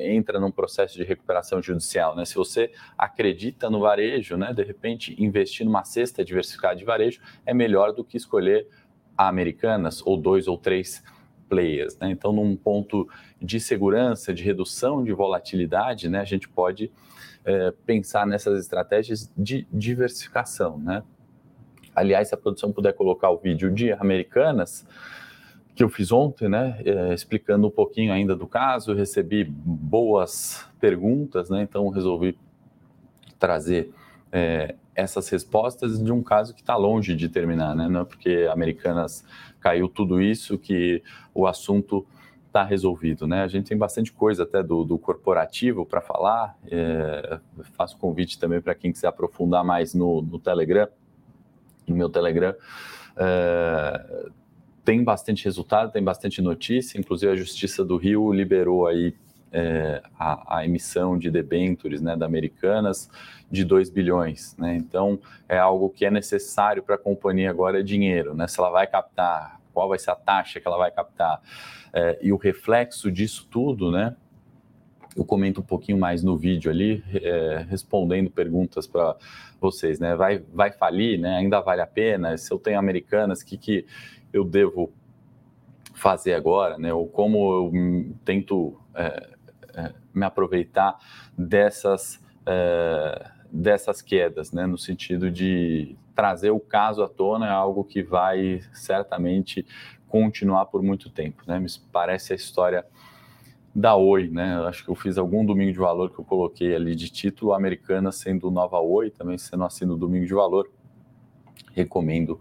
entra 0.01 0.41
num 0.41 0.51
processo 0.51 0.97
de 0.97 1.05
recuperação 1.05 1.63
judicial, 1.63 2.17
né? 2.17 2.25
Se 2.25 2.35
você 2.35 2.73
acredita 2.97 3.69
no 3.69 3.81
varejo, 3.81 4.37
né? 4.37 4.53
De 4.53 4.63
repente, 4.63 5.15
investir 5.23 5.67
numa 5.67 5.85
cesta 5.85 6.25
diversificada 6.25 6.77
de 6.77 6.85
varejo 6.85 7.21
é 7.45 7.53
melhor 7.53 7.93
do 7.93 8.05
que 8.05 8.17
escolher 8.17 8.67
a 9.17 9.29
Americanas 9.29 10.01
ou 10.05 10.17
dois 10.17 10.49
ou 10.49 10.57
três 10.57 11.03
players. 11.51 11.99
Né? 11.99 12.11
Então, 12.11 12.33
num 12.33 12.57
ponto 12.57 13.07
de 13.43 13.61
segurança, 13.61 14.33
de 14.33 14.43
redução 14.43 15.05
de 15.05 15.13
volatilidade, 15.13 16.09
né, 16.09 16.21
a 16.21 16.25
gente 16.25 16.49
pode 16.49 16.91
é, 17.51 17.73
pensar 17.85 18.27
nessas 18.27 18.61
estratégias 18.61 19.31
de 19.37 19.67
diversificação. 19.73 20.79
Né? 20.79 21.03
Aliás, 21.95 22.29
se 22.29 22.35
a 22.35 22.37
produção 22.37 22.73
puder 22.73 22.93
colocar 22.93 23.31
o 23.31 23.39
vídeo 23.39 23.73
de 23.73 23.93
Americanas, 23.93 24.87
que 25.75 25.83
eu 25.83 25.89
fiz 25.89 26.13
ontem, 26.13 26.49
né, 26.49 26.81
é, 26.85 27.13
explicando 27.13 27.67
um 27.67 27.71
pouquinho 27.71 28.13
ainda 28.13 28.37
do 28.37 28.47
caso, 28.47 28.95
recebi 28.95 29.45
boas 29.45 30.65
perguntas, 30.79 31.51
né, 31.51 31.63
então 31.63 31.89
resolvi 31.89 32.39
trazer 33.39 33.91
é, 34.31 34.75
essas 34.95 35.29
respostas 35.29 36.03
de 36.03 36.13
um 36.13 36.23
caso 36.23 36.55
que 36.55 36.61
está 36.61 36.77
longe 36.77 37.17
de 37.17 37.29
terminar, 37.29 37.75
né, 37.75 37.89
não 37.89 38.03
é 38.03 38.05
porque 38.05 38.49
Americanas 38.53 39.25
caiu 39.59 39.89
tudo 39.89 40.21
isso 40.21 40.59
que 40.59 41.03
o 41.35 41.47
assunto 41.47 42.07
está 42.51 42.65
resolvido, 42.65 43.27
né? 43.27 43.43
A 43.43 43.49
gente 43.49 43.69
tem 43.69 43.79
bastante 43.79 44.13
coisa 44.13 44.43
até 44.43 44.63
do, 44.63 44.85
do 44.85 44.99
corporativo 44.99 45.87
para 45.87 46.01
falar. 46.01 46.59
É, 46.71 47.39
faço 47.77 47.97
convite 47.97 48.39
também 48.39 48.61
para 48.61 48.75
quem 48.75 48.93
quiser 48.93 49.07
aprofundar 49.07 49.65
mais 49.65 49.95
no, 49.95 50.21
no 50.21 50.39
Telegram, 50.39 50.89
no 51.87 51.97
meu 51.97 52.11
Telegram. 52.11 52.55
É, 53.17 54.29
tem 54.85 55.03
bastante 55.05 55.45
resultado, 55.45 55.93
tem 55.93 56.03
bastante 56.03 56.43
notícia, 56.43 56.99
inclusive 56.99 57.31
a 57.31 57.37
Justiça 57.37 57.85
do 57.85 57.97
Rio 57.97 58.33
liberou 58.33 58.87
aí 58.87 59.15
é, 59.53 60.03
a, 60.19 60.59
a, 60.59 60.65
emissão 60.65 61.19
de 61.19 61.31
debêntures 61.31 62.01
né, 62.01 62.17
da 62.17 62.27
Americanas 62.27 63.09
de 63.51 63.65
2 63.65 63.91
bilhões. 63.91 64.57
Né? 64.57 64.77
Então, 64.77 65.19
é 65.49 65.59
algo 65.59 65.91
que 65.91 66.05
é 66.05 66.11
necessário 66.11 66.83
para 66.83 66.97
a 66.97 66.99
companhia 66.99 67.51
agora 67.51 67.81
é 67.81 67.83
dinheiro. 67.83 68.35
Né? 68.35 68.47
Se 68.47 68.59
ela 68.59 68.71
vai 68.71 68.87
captar, 68.87 69.60
qual 69.73 69.89
vai 69.89 69.99
ser 69.99 70.11
a 70.11 70.17
taxa 70.17 70.61
que 70.61 70.67
ela 70.67 70.79
vai 70.79 70.91
captar. 70.91 71.41
É, 71.93 72.19
e 72.23 72.33
o 72.33 72.37
reflexo 72.37 73.11
disso 73.11 73.47
tudo, 73.51 73.91
né? 73.91 74.17
eu 75.17 75.25
comento 75.25 75.61
um 75.61 75.65
pouquinho 75.65 75.99
mais 75.99 76.23
no 76.23 76.37
vídeo 76.37 76.71
ali, 76.71 77.03
é, 77.15 77.67
respondendo 77.69 78.31
perguntas 78.31 78.87
para 78.87 79.17
vocês, 79.61 79.99
né? 79.99 80.15
Vai, 80.15 80.39
vai 80.53 80.71
falir, 80.71 81.19
né? 81.19 81.37
Ainda 81.37 81.61
vale 81.61 81.81
a 81.81 81.87
pena? 81.87 82.37
Se 82.37 82.53
eu 82.53 82.59
tenho 82.59 82.79
americanas, 82.79 83.41
o 83.41 83.47
que, 83.47 83.57
que 83.57 83.87
eu 84.33 84.45
devo 84.45 84.93
fazer 85.95 86.35
agora, 86.35 86.79
né? 86.79 86.93
Ou 86.93 87.07
como 87.07 87.53
eu 87.53 88.15
tento 88.25 88.81
é, 88.95 89.31
é, 89.75 89.93
me 90.15 90.25
aproveitar 90.25 90.99
dessas 91.37 92.23
é, 92.47 93.31
dessas 93.53 94.01
quedas, 94.01 94.53
né? 94.53 94.67
No 94.67 94.79
sentido 94.79 95.31
de 95.31 95.97
trazer 96.15 96.51
o 96.51 96.61
caso 96.61 97.03
à 97.03 97.09
tona 97.09 97.47
é 97.47 97.51
algo 97.51 97.85
que 97.85 98.03
vai 98.03 98.61
certamente 98.73 99.67
continuar 100.09 100.67
por 100.67 100.83
muito 100.83 101.11
tempo, 101.11 101.43
né? 101.47 101.59
Me 101.59 101.69
parece 101.93 102.33
a 102.33 102.37
história 102.37 102.85
da 103.75 103.95
Oi, 103.95 104.29
né? 104.29 104.57
Acho 104.67 104.85
que 104.85 104.91
eu 104.91 104.95
fiz 104.95 105.17
algum 105.17 105.45
domingo 105.45 105.73
de 105.73 105.79
valor 105.79 106.11
que 106.11 106.19
eu 106.19 106.25
coloquei 106.25 106.75
ali 106.75 106.95
de 106.95 107.09
título 107.09 107.53
americana 107.53 108.11
sendo 108.11 108.51
nova 108.51 108.81
Oi, 108.81 109.11
também 109.11 109.39
sendo 109.39 109.65
assim 109.65 109.85
no 109.85 109.97
domingo 109.97 110.27
de 110.27 110.35
valor. 110.35 110.71
Recomendo 111.73 112.41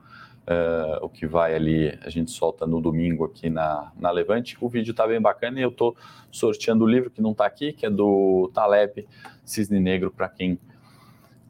Uh, 0.49 1.05
o 1.05 1.09
que 1.09 1.27
vai 1.27 1.53
ali, 1.53 1.95
a 2.03 2.09
gente 2.09 2.31
solta 2.31 2.65
no 2.65 2.81
domingo 2.81 3.23
aqui 3.23 3.51
na, 3.51 3.91
na 3.95 4.09
Levante. 4.09 4.57
O 4.59 4.67
vídeo 4.67 4.89
está 4.89 5.05
bem 5.05 5.21
bacana 5.21 5.59
e 5.59 5.61
eu 5.61 5.69
estou 5.69 5.95
sorteando 6.31 6.83
o 6.83 6.87
livro 6.87 7.11
que 7.11 7.21
não 7.21 7.33
está 7.33 7.45
aqui, 7.45 7.71
que 7.71 7.85
é 7.85 7.89
do 7.89 8.49
Taleb 8.51 9.07
Cisne 9.45 9.79
Negro, 9.79 10.09
para 10.09 10.27
quem 10.27 10.59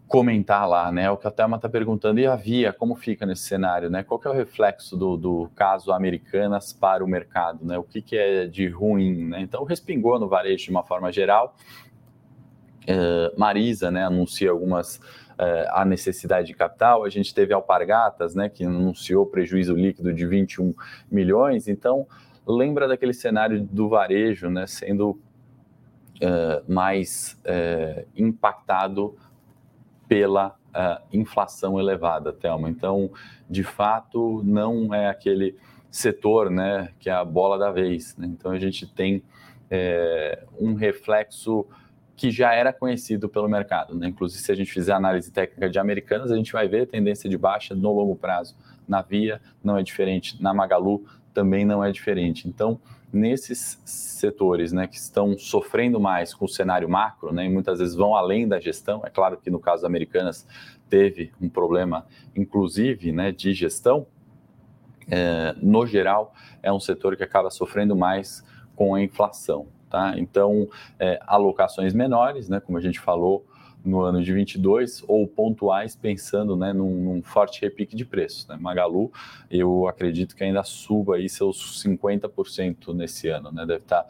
comentar 0.09 0.67
lá, 0.67 0.91
né? 0.91 1.09
O 1.11 1.15
que 1.15 1.27
a 1.27 1.31
Thelma 1.31 1.57
está 1.57 1.69
perguntando, 1.69 2.19
e 2.19 2.25
a 2.25 2.35
Via, 2.35 2.73
como 2.73 2.95
fica 2.95 3.27
nesse 3.27 3.43
cenário, 3.43 3.91
né? 3.91 4.01
Qual 4.01 4.19
é 4.25 4.29
o 4.29 4.33
reflexo 4.33 4.97
do, 4.97 5.15
do 5.15 5.51
caso 5.55 5.91
Americanas 5.91 6.73
para 6.73 7.05
o 7.05 7.07
mercado, 7.07 7.63
né? 7.63 7.77
O 7.77 7.83
que, 7.83 8.01
que 8.01 8.17
é 8.17 8.47
de 8.47 8.67
ruim, 8.67 9.27
né? 9.27 9.39
Então, 9.39 9.63
respingou 9.63 10.19
no 10.19 10.27
varejo 10.27 10.65
de 10.65 10.71
uma 10.71 10.83
forma 10.83 11.11
geral. 11.11 11.55
Uh, 12.85 13.39
Marisa, 13.39 13.91
né, 13.91 14.03
anuncia 14.03 14.49
algumas 14.49 14.95
uh, 14.95 15.69
a 15.73 15.85
necessidade 15.85 16.47
de 16.47 16.55
capital. 16.55 17.05
A 17.05 17.09
gente 17.09 17.31
teve 17.31 17.53
Alpargatas, 17.53 18.33
né, 18.33 18.49
que 18.49 18.63
anunciou 18.63 19.27
prejuízo 19.27 19.75
líquido 19.75 20.11
de 20.11 20.25
21 20.25 20.73
milhões. 21.11 21.67
Então, 21.67 22.07
lembra 22.47 22.87
daquele 22.87 23.13
cenário 23.13 23.61
do 23.61 23.87
varejo, 23.87 24.49
né, 24.49 24.65
sendo 24.65 25.11
uh, 25.11 26.63
mais 26.67 27.39
impactado 28.15 29.15
pela 30.09 30.57
inflação 31.13 31.79
elevada, 31.79 32.33
Thelma. 32.33 32.69
Então, 32.69 33.11
de 33.49 33.63
fato, 33.63 34.41
não 34.43 34.93
é 34.93 35.07
aquele 35.07 35.55
setor, 35.89 36.49
né, 36.49 36.89
que 36.99 37.09
é 37.09 37.13
a 37.13 37.23
bola 37.23 37.57
da 37.57 37.71
vez. 37.71 38.15
Né? 38.17 38.27
Então, 38.27 38.51
a 38.51 38.59
gente 38.59 38.85
tem 38.87 39.23
é, 39.69 40.43
um 40.59 40.73
reflexo 40.73 41.65
que 42.15 42.31
já 42.31 42.53
era 42.53 42.73
conhecido 42.73 43.29
pelo 43.29 43.47
mercado. 43.47 43.95
Né? 43.95 44.07
Inclusive, 44.07 44.43
se 44.43 44.51
a 44.51 44.55
gente 44.55 44.71
fizer 44.71 44.93
análise 44.93 45.31
técnica 45.31 45.69
de 45.69 45.79
americanas, 45.79 46.31
a 46.31 46.35
gente 46.35 46.51
vai 46.51 46.67
ver 46.67 46.87
tendência 46.87 47.29
de 47.29 47.37
baixa 47.37 47.73
no 47.73 47.93
longo 47.93 48.15
prazo. 48.15 48.55
Na 48.87 49.01
Via 49.01 49.39
não 49.63 49.77
é 49.77 49.83
diferente, 49.83 50.41
na 50.41 50.53
Magalu 50.53 51.05
também 51.33 51.65
não 51.65 51.83
é 51.83 51.91
diferente. 51.91 52.47
Então, 52.47 52.79
nesses 53.11 53.81
setores 53.85 54.71
né, 54.71 54.87
que 54.87 54.97
estão 54.97 55.37
sofrendo 55.37 55.99
mais 55.99 56.33
com 56.33 56.45
o 56.45 56.49
cenário 56.49 56.87
macro, 56.87 57.33
né, 57.33 57.45
e 57.45 57.49
muitas 57.49 57.79
vezes 57.79 57.95
vão 57.95 58.15
além 58.15 58.47
da 58.47 58.59
gestão, 58.59 59.01
é 59.05 59.09
claro 59.09 59.37
que 59.37 59.49
no 59.49 59.59
caso 59.59 59.85
americanas 59.85 60.45
teve 60.89 61.31
um 61.41 61.49
problema, 61.49 62.05
inclusive, 62.35 63.11
né, 63.11 63.31
de 63.31 63.53
gestão, 63.53 64.07
é, 65.09 65.55
no 65.61 65.85
geral, 65.87 66.33
é 66.61 66.71
um 66.71 66.79
setor 66.79 67.15
que 67.15 67.23
acaba 67.23 67.49
sofrendo 67.49 67.95
mais 67.95 68.43
com 68.75 68.93
a 68.93 69.01
inflação. 69.01 69.67
Tá? 69.89 70.13
Então, 70.17 70.69
é, 70.99 71.19
alocações 71.25 71.93
menores, 71.93 72.47
né, 72.47 72.59
como 72.59 72.77
a 72.77 72.81
gente 72.81 72.99
falou 72.99 73.43
no 73.83 74.01
ano 74.01 74.21
de 74.21 74.33
22, 74.33 75.03
ou 75.07 75.27
pontuais 75.27 75.95
pensando 75.95 76.55
né, 76.55 76.73
num, 76.73 77.03
num 77.03 77.23
forte 77.23 77.61
repique 77.61 77.95
de 77.95 78.05
preços. 78.05 78.47
Né? 78.47 78.57
Magalu, 78.59 79.11
eu 79.49 79.87
acredito 79.87 80.35
que 80.35 80.43
ainda 80.43 80.63
suba 80.63 81.15
aí 81.15 81.29
seus 81.29 81.81
50% 81.83 82.93
nesse 82.93 83.29
ano, 83.29 83.51
né? 83.51 83.65
deve 83.65 83.83
estar 83.83 84.03
tá 84.03 84.09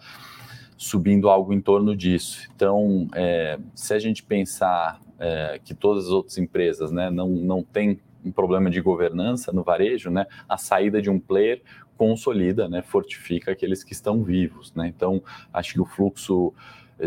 subindo 0.78 1.30
algo 1.30 1.54
em 1.54 1.62
torno 1.62 1.96
disso. 1.96 2.48
Então, 2.56 3.08
é, 3.14 3.60
se 3.76 3.94
a 3.94 4.00
gente 4.00 4.24
pensar 4.24 5.00
é, 5.20 5.60
que 5.64 5.74
todas 5.74 6.06
as 6.06 6.12
outras 6.12 6.38
empresas 6.38 6.92
né, 6.92 7.10
não, 7.10 7.28
não 7.28 7.62
têm 7.62 8.00
um 8.24 8.32
problema 8.32 8.70
de 8.70 8.82
governança 8.82 9.52
no 9.52 9.64
varejo, 9.64 10.10
né, 10.10 10.26
a 10.48 10.58
saída 10.58 11.02
de 11.02 11.10
um 11.10 11.20
player 11.20 11.62
consolida, 11.98 12.70
né, 12.70 12.82
fortifica 12.82 13.52
aqueles 13.52 13.84
que 13.84 13.92
estão 13.92 14.24
vivos. 14.24 14.74
Né? 14.74 14.88
Então, 14.88 15.22
acho 15.54 15.74
que 15.74 15.82
o 15.82 15.86
fluxo 15.86 16.54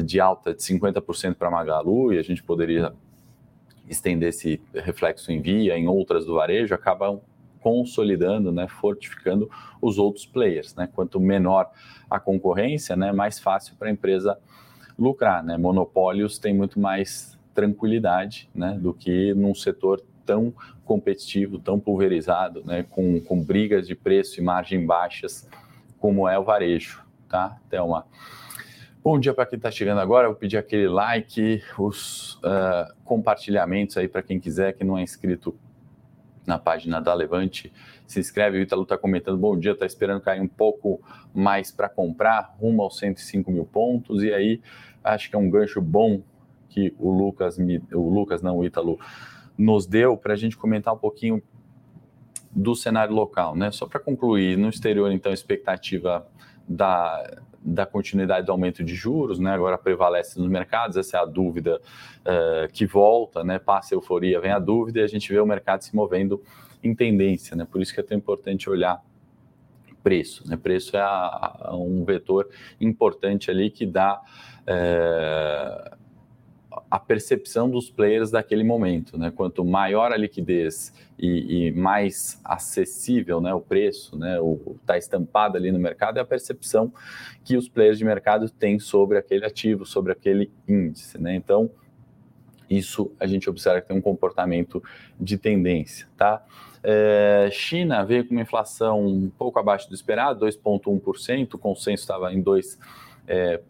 de 0.00 0.20
alta 0.20 0.54
de 0.54 0.62
50% 0.62 1.34
para 1.34 1.50
Magalu, 1.50 2.12
e 2.12 2.18
a 2.18 2.22
gente 2.22 2.42
poderia 2.42 2.92
estender 3.88 4.28
esse 4.30 4.60
reflexo 4.72 5.30
em 5.32 5.40
via, 5.40 5.76
em 5.76 5.86
outras 5.86 6.24
do 6.24 6.34
varejo, 6.34 6.74
acabam 6.74 7.20
consolidando, 7.60 8.50
né, 8.50 8.66
fortificando 8.68 9.48
os 9.80 9.98
outros 9.98 10.26
players. 10.26 10.74
Né? 10.74 10.88
Quanto 10.92 11.20
menor 11.20 11.70
a 12.10 12.18
concorrência, 12.18 12.96
né, 12.96 13.12
mais 13.12 13.38
fácil 13.38 13.76
para 13.76 13.88
a 13.88 13.92
empresa 13.92 14.38
lucrar. 14.98 15.42
Né? 15.42 15.56
Monopólios 15.56 16.38
têm 16.38 16.54
muito 16.54 16.80
mais 16.80 17.38
tranquilidade 17.54 18.50
né, 18.54 18.76
do 18.80 18.92
que 18.92 19.32
num 19.34 19.54
setor 19.54 20.02
tão 20.26 20.52
competitivo, 20.84 21.58
tão 21.58 21.78
pulverizado, 21.78 22.62
né, 22.64 22.84
com, 22.90 23.20
com 23.20 23.42
brigas 23.42 23.86
de 23.86 23.94
preço 23.94 24.40
e 24.40 24.42
margem 24.42 24.84
baixas, 24.84 25.48
como 25.98 26.28
é 26.28 26.38
o 26.38 26.44
varejo, 26.44 27.02
tá, 27.28 27.56
Thelma? 27.70 28.06
Bom 29.04 29.18
dia 29.18 29.34
para 29.34 29.46
quem 29.46 29.56
está 29.56 29.68
chegando 29.68 30.00
agora. 30.00 30.28
Eu 30.28 30.30
vou 30.30 30.38
pedir 30.38 30.56
aquele 30.56 30.86
like, 30.86 31.60
os 31.76 32.34
uh, 32.34 32.94
compartilhamentos 33.04 33.96
aí 33.96 34.06
para 34.06 34.22
quem 34.22 34.38
quiser, 34.38 34.74
que 34.74 34.84
não 34.84 34.96
é 34.96 35.02
inscrito 35.02 35.58
na 36.46 36.56
página 36.56 37.00
da 37.00 37.12
Levante. 37.12 37.72
Se 38.06 38.20
inscreve, 38.20 38.58
o 38.58 38.62
Ítalo 38.62 38.84
está 38.84 38.96
comentando. 38.96 39.36
Bom 39.36 39.58
dia, 39.58 39.72
está 39.72 39.84
esperando 39.84 40.20
cair 40.20 40.40
um 40.40 40.46
pouco 40.46 41.02
mais 41.34 41.72
para 41.72 41.88
comprar, 41.88 42.54
rumo 42.60 42.80
aos 42.80 42.96
105 42.98 43.50
mil 43.50 43.64
pontos. 43.64 44.22
E 44.22 44.32
aí, 44.32 44.62
acho 45.02 45.28
que 45.28 45.34
é 45.34 45.38
um 45.38 45.50
gancho 45.50 45.80
bom 45.80 46.22
que 46.68 46.94
o 46.96 47.10
Lucas, 47.10 47.58
o 47.92 48.08
Lucas 48.08 48.40
não, 48.40 48.58
o 48.58 48.64
Ítalo, 48.64 49.00
nos 49.58 49.84
deu 49.84 50.16
para 50.16 50.34
a 50.34 50.36
gente 50.36 50.56
comentar 50.56 50.94
um 50.94 50.98
pouquinho 50.98 51.42
do 52.52 52.76
cenário 52.76 53.12
local, 53.12 53.56
né? 53.56 53.72
Só 53.72 53.84
para 53.84 53.98
concluir, 53.98 54.56
no 54.56 54.68
exterior, 54.68 55.10
então, 55.10 55.32
expectativa 55.32 56.24
da, 56.68 57.42
da 57.64 57.86
continuidade 57.86 58.46
do 58.46 58.52
aumento 58.52 58.82
de 58.82 58.94
juros, 58.94 59.38
né? 59.38 59.52
Agora 59.52 59.78
prevalece 59.78 60.38
nos 60.38 60.48
mercados, 60.48 60.96
essa 60.96 61.16
é 61.16 61.20
a 61.20 61.24
dúvida 61.24 61.80
uh, 62.20 62.72
que 62.72 62.84
volta, 62.84 63.44
né? 63.44 63.58
Passa 63.58 63.94
a 63.94 63.96
euforia, 63.96 64.40
vem 64.40 64.50
a 64.50 64.58
dúvida 64.58 65.00
e 65.00 65.02
a 65.02 65.06
gente 65.06 65.32
vê 65.32 65.38
o 65.38 65.46
mercado 65.46 65.82
se 65.82 65.94
movendo 65.94 66.42
em 66.82 66.94
tendência, 66.94 67.56
né? 67.56 67.66
Por 67.70 67.80
isso 67.80 67.94
que 67.94 68.00
é 68.00 68.02
tão 68.02 68.16
importante 68.16 68.68
olhar 68.68 69.00
preço, 70.02 70.48
né? 70.48 70.56
Preço 70.56 70.96
é 70.96 71.00
a, 71.00 71.56
a 71.60 71.76
um 71.76 72.04
vetor 72.04 72.48
importante 72.80 73.50
ali 73.50 73.70
que 73.70 73.86
dá 73.86 74.20
uh, 74.62 75.96
a 76.90 76.98
percepção 76.98 77.68
dos 77.68 77.90
players 77.90 78.30
daquele 78.30 78.64
momento. 78.64 79.18
Né? 79.18 79.30
Quanto 79.30 79.64
maior 79.64 80.12
a 80.12 80.16
liquidez 80.16 80.92
e, 81.18 81.68
e 81.68 81.72
mais 81.72 82.40
acessível 82.44 83.40
né, 83.40 83.52
o 83.54 83.60
preço, 83.60 84.16
né, 84.16 84.38
está 84.80 84.96
estampado 84.96 85.56
ali 85.56 85.70
no 85.70 85.78
mercado, 85.78 86.18
é 86.18 86.20
a 86.20 86.24
percepção 86.24 86.92
que 87.44 87.56
os 87.56 87.68
players 87.68 87.98
de 87.98 88.04
mercado 88.04 88.48
têm 88.48 88.78
sobre 88.78 89.18
aquele 89.18 89.44
ativo, 89.44 89.84
sobre 89.84 90.12
aquele 90.12 90.50
índice. 90.68 91.20
Né? 91.20 91.34
Então, 91.34 91.70
isso 92.68 93.12
a 93.20 93.26
gente 93.26 93.50
observa 93.50 93.80
que 93.80 93.88
tem 93.88 93.96
um 93.96 94.02
comportamento 94.02 94.82
de 95.20 95.36
tendência. 95.36 96.06
Tá? 96.16 96.44
É, 96.82 97.48
China 97.52 98.04
veio 98.04 98.26
com 98.26 98.34
uma 98.34 98.42
inflação 98.42 99.06
um 99.06 99.30
pouco 99.30 99.58
abaixo 99.58 99.88
do 99.88 99.94
esperado, 99.94 100.44
2,1%, 100.46 101.54
o 101.54 101.58
consenso 101.58 102.02
estava 102.02 102.32
em 102.32 102.42
2,2%, 102.42 102.78
é, 103.28 103.60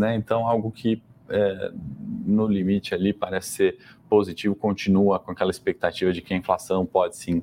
né? 0.00 0.16
então 0.16 0.48
algo 0.48 0.70
que 0.70 1.02
é, 1.32 1.72
no 2.24 2.46
limite 2.46 2.94
ali 2.94 3.12
parece 3.12 3.48
ser 3.48 3.78
positivo, 4.08 4.54
continua 4.54 5.18
com 5.18 5.32
aquela 5.32 5.50
expectativa 5.50 6.12
de 6.12 6.20
que 6.20 6.34
a 6.34 6.36
inflação 6.36 6.84
pode 6.84 7.16
sim 7.16 7.42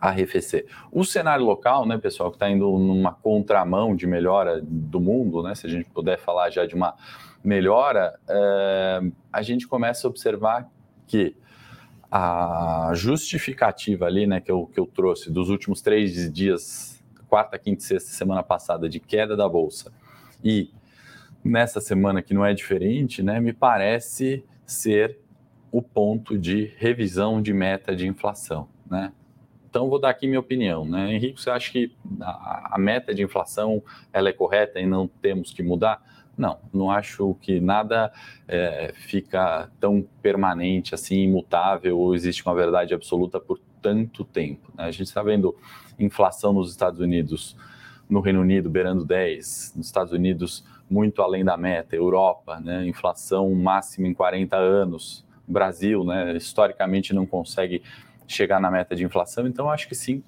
arrefecer. 0.00 0.66
O 0.92 1.04
cenário 1.04 1.44
local, 1.44 1.86
né, 1.86 1.96
pessoal, 1.98 2.30
que 2.30 2.36
está 2.36 2.48
indo 2.50 2.66
numa 2.78 3.12
contramão 3.12 3.96
de 3.96 4.06
melhora 4.06 4.60
do 4.62 5.00
mundo, 5.00 5.42
né, 5.42 5.54
se 5.54 5.66
a 5.66 5.70
gente 5.70 5.88
puder 5.90 6.18
falar 6.18 6.50
já 6.50 6.66
de 6.66 6.74
uma 6.74 6.94
melhora, 7.42 8.18
é, 8.28 9.00
a 9.32 9.42
gente 9.42 9.66
começa 9.66 10.06
a 10.06 10.10
observar 10.10 10.68
que 11.06 11.36
a 12.10 12.92
justificativa 12.94 14.06
ali, 14.06 14.26
né, 14.26 14.40
que 14.40 14.50
eu, 14.50 14.66
que 14.66 14.78
eu 14.78 14.86
trouxe 14.86 15.30
dos 15.30 15.48
últimos 15.48 15.82
três 15.82 16.32
dias, 16.32 17.02
quarta, 17.28 17.58
quinta 17.58 17.82
e 17.82 17.84
sexta 17.84 18.10
semana 18.10 18.42
passada, 18.42 18.88
de 18.88 19.00
queda 19.00 19.36
da 19.36 19.48
bolsa 19.48 19.92
e 20.42 20.70
nessa 21.44 21.80
semana 21.80 22.22
que 22.22 22.32
não 22.32 22.44
é 22.44 22.54
diferente, 22.54 23.22
né, 23.22 23.38
me 23.38 23.52
parece 23.52 24.44
ser 24.66 25.18
o 25.70 25.82
ponto 25.82 26.38
de 26.38 26.72
revisão 26.78 27.42
de 27.42 27.52
meta 27.52 27.94
de 27.94 28.06
inflação, 28.06 28.68
né? 28.88 29.12
Então 29.68 29.90
vou 29.90 30.00
dar 30.00 30.10
aqui 30.10 30.28
minha 30.28 30.38
opinião, 30.38 30.84
né? 30.84 31.12
Henrique, 31.12 31.40
você 31.40 31.50
acha 31.50 31.72
que 31.72 31.92
a, 32.20 32.76
a 32.76 32.78
meta 32.78 33.12
de 33.12 33.24
inflação 33.24 33.82
ela 34.12 34.28
é 34.28 34.32
correta 34.32 34.78
e 34.78 34.86
não 34.86 35.08
temos 35.08 35.52
que 35.52 35.64
mudar? 35.64 36.00
Não, 36.38 36.60
não 36.72 36.92
acho 36.92 37.34
que 37.40 37.58
nada 37.60 38.12
é, 38.46 38.92
fica 38.94 39.68
tão 39.80 40.06
permanente 40.22 40.94
assim, 40.94 41.24
imutável, 41.24 41.98
ou 41.98 42.14
existe 42.14 42.46
uma 42.46 42.54
verdade 42.54 42.94
absoluta 42.94 43.40
por 43.40 43.58
tanto 43.82 44.24
tempo. 44.24 44.72
Né? 44.76 44.84
A 44.84 44.90
gente 44.92 45.08
está 45.08 45.24
vendo 45.24 45.56
inflação 45.98 46.52
nos 46.52 46.70
Estados 46.70 47.00
Unidos, 47.00 47.56
no 48.08 48.20
Reino 48.20 48.42
Unido 48.42 48.70
beirando 48.70 49.04
10, 49.04 49.74
nos 49.76 49.86
Estados 49.86 50.12
Unidos 50.12 50.64
muito 50.88 51.22
além 51.22 51.44
da 51.44 51.56
meta, 51.56 51.96
Europa, 51.96 52.60
né, 52.60 52.86
inflação 52.86 53.52
máxima 53.54 54.06
em 54.06 54.14
40 54.14 54.56
anos, 54.56 55.24
Brasil, 55.46 56.04
né, 56.04 56.36
historicamente 56.36 57.12
não 57.12 57.26
consegue 57.26 57.82
chegar 58.26 58.60
na 58.60 58.70
meta 58.70 58.96
de 58.96 59.04
inflação, 59.04 59.46
então 59.46 59.70
acho 59.70 59.88
que 59.88 59.94
sim, 59.94 60.22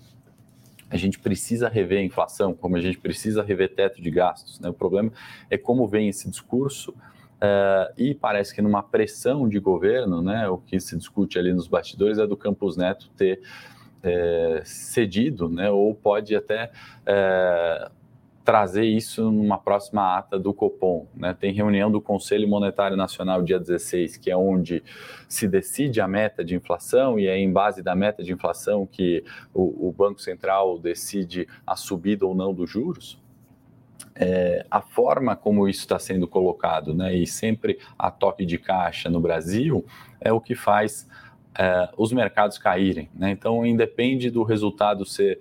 a 0.88 0.96
gente 0.96 1.18
precisa 1.18 1.68
rever 1.68 1.98
a 1.98 2.02
inflação, 2.02 2.54
como 2.54 2.76
a 2.76 2.80
gente 2.80 2.98
precisa 2.98 3.42
rever 3.42 3.74
teto 3.74 4.00
de 4.00 4.10
gastos. 4.10 4.60
Né? 4.60 4.68
O 4.68 4.74
problema 4.74 5.10
é 5.50 5.58
como 5.58 5.86
vem 5.88 6.08
esse 6.08 6.30
discurso 6.30 6.92
uh, 6.92 7.92
e 7.96 8.14
parece 8.14 8.54
que 8.54 8.62
numa 8.62 8.82
pressão 8.82 9.48
de 9.48 9.58
governo, 9.58 10.22
né, 10.22 10.48
o 10.48 10.58
que 10.58 10.78
se 10.78 10.96
discute 10.96 11.38
ali 11.38 11.52
nos 11.52 11.66
bastidores 11.66 12.18
é 12.18 12.26
do 12.26 12.36
Campos 12.36 12.76
Neto 12.76 13.10
ter 13.16 13.40
é, 14.02 14.62
cedido, 14.64 15.48
né, 15.48 15.68
ou 15.70 15.92
pode 15.92 16.36
até 16.36 16.70
é, 17.04 17.90
trazer 18.46 18.84
isso 18.84 19.28
numa 19.32 19.58
próxima 19.58 20.16
ata 20.16 20.38
do 20.38 20.54
Copom. 20.54 21.08
Né? 21.16 21.34
Tem 21.34 21.52
reunião 21.52 21.90
do 21.90 22.00
Conselho 22.00 22.46
Monetário 22.46 22.96
Nacional 22.96 23.42
dia 23.42 23.58
16, 23.58 24.16
que 24.18 24.30
é 24.30 24.36
onde 24.36 24.84
se 25.28 25.48
decide 25.48 26.00
a 26.00 26.06
meta 26.06 26.44
de 26.44 26.54
inflação, 26.54 27.18
e 27.18 27.26
é 27.26 27.36
em 27.36 27.52
base 27.52 27.82
da 27.82 27.96
meta 27.96 28.22
de 28.22 28.32
inflação 28.32 28.86
que 28.86 29.24
o, 29.52 29.88
o 29.88 29.92
Banco 29.92 30.20
Central 30.20 30.78
decide 30.78 31.48
a 31.66 31.74
subida 31.74 32.24
ou 32.24 32.36
não 32.36 32.54
dos 32.54 32.70
juros. 32.70 33.20
É, 34.14 34.64
a 34.70 34.80
forma 34.80 35.34
como 35.34 35.68
isso 35.68 35.80
está 35.80 35.98
sendo 35.98 36.28
colocado, 36.28 36.94
né, 36.94 37.16
e 37.16 37.26
sempre 37.26 37.80
a 37.98 38.12
toque 38.12 38.46
de 38.46 38.58
caixa 38.58 39.10
no 39.10 39.18
Brasil, 39.18 39.84
é 40.20 40.32
o 40.32 40.40
que 40.40 40.54
faz 40.54 41.08
é, 41.58 41.88
os 41.96 42.12
mercados 42.12 42.58
caírem. 42.58 43.10
Né? 43.12 43.32
Então, 43.32 43.66
independe 43.66 44.30
do 44.30 44.44
resultado 44.44 45.04
ser 45.04 45.40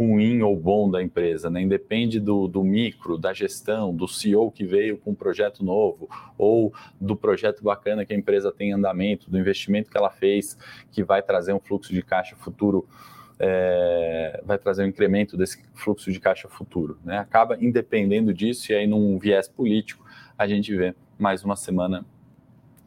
ruim 0.00 0.40
ou 0.40 0.56
bom 0.56 0.90
da 0.90 1.02
empresa, 1.02 1.50
né? 1.50 1.60
Independe 1.60 2.18
do, 2.18 2.48
do 2.48 2.64
micro, 2.64 3.18
da 3.18 3.34
gestão, 3.34 3.94
do 3.94 4.08
CEO 4.08 4.50
que 4.50 4.64
veio 4.64 4.96
com 4.96 5.10
um 5.10 5.14
projeto 5.14 5.62
novo, 5.62 6.08
ou 6.38 6.72
do 6.98 7.14
projeto 7.14 7.62
bacana 7.62 8.06
que 8.06 8.14
a 8.14 8.16
empresa 8.16 8.50
tem 8.50 8.70
em 8.70 8.72
andamento, 8.72 9.30
do 9.30 9.38
investimento 9.38 9.90
que 9.90 9.98
ela 9.98 10.08
fez, 10.08 10.56
que 10.90 11.04
vai 11.04 11.22
trazer 11.22 11.52
um 11.52 11.60
fluxo 11.60 11.92
de 11.92 12.02
caixa 12.02 12.34
futuro, 12.34 12.88
é, 13.38 14.40
vai 14.42 14.56
trazer 14.56 14.84
um 14.84 14.86
incremento 14.86 15.36
desse 15.36 15.62
fluxo 15.74 16.10
de 16.10 16.18
caixa 16.18 16.48
futuro. 16.48 16.98
Né? 17.04 17.18
Acaba 17.18 17.58
independendo 17.60 18.32
disso, 18.32 18.72
e 18.72 18.74
aí 18.74 18.86
num 18.86 19.18
viés 19.18 19.48
político, 19.48 20.02
a 20.38 20.48
gente 20.48 20.74
vê 20.74 20.94
mais 21.18 21.44
uma 21.44 21.56
semana 21.56 22.06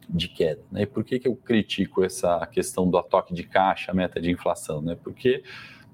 de 0.08 0.28
queda. 0.28 0.62
Né? 0.70 0.82
E 0.82 0.86
por 0.86 1.04
que, 1.04 1.20
que 1.20 1.28
eu 1.28 1.36
critico 1.36 2.02
essa 2.02 2.44
questão 2.48 2.90
do 2.90 2.98
atoque 2.98 3.32
de 3.32 3.44
caixa, 3.44 3.94
meta 3.94 4.20
de 4.20 4.32
inflação? 4.32 4.82
Né? 4.82 4.96
Porque 5.00 5.44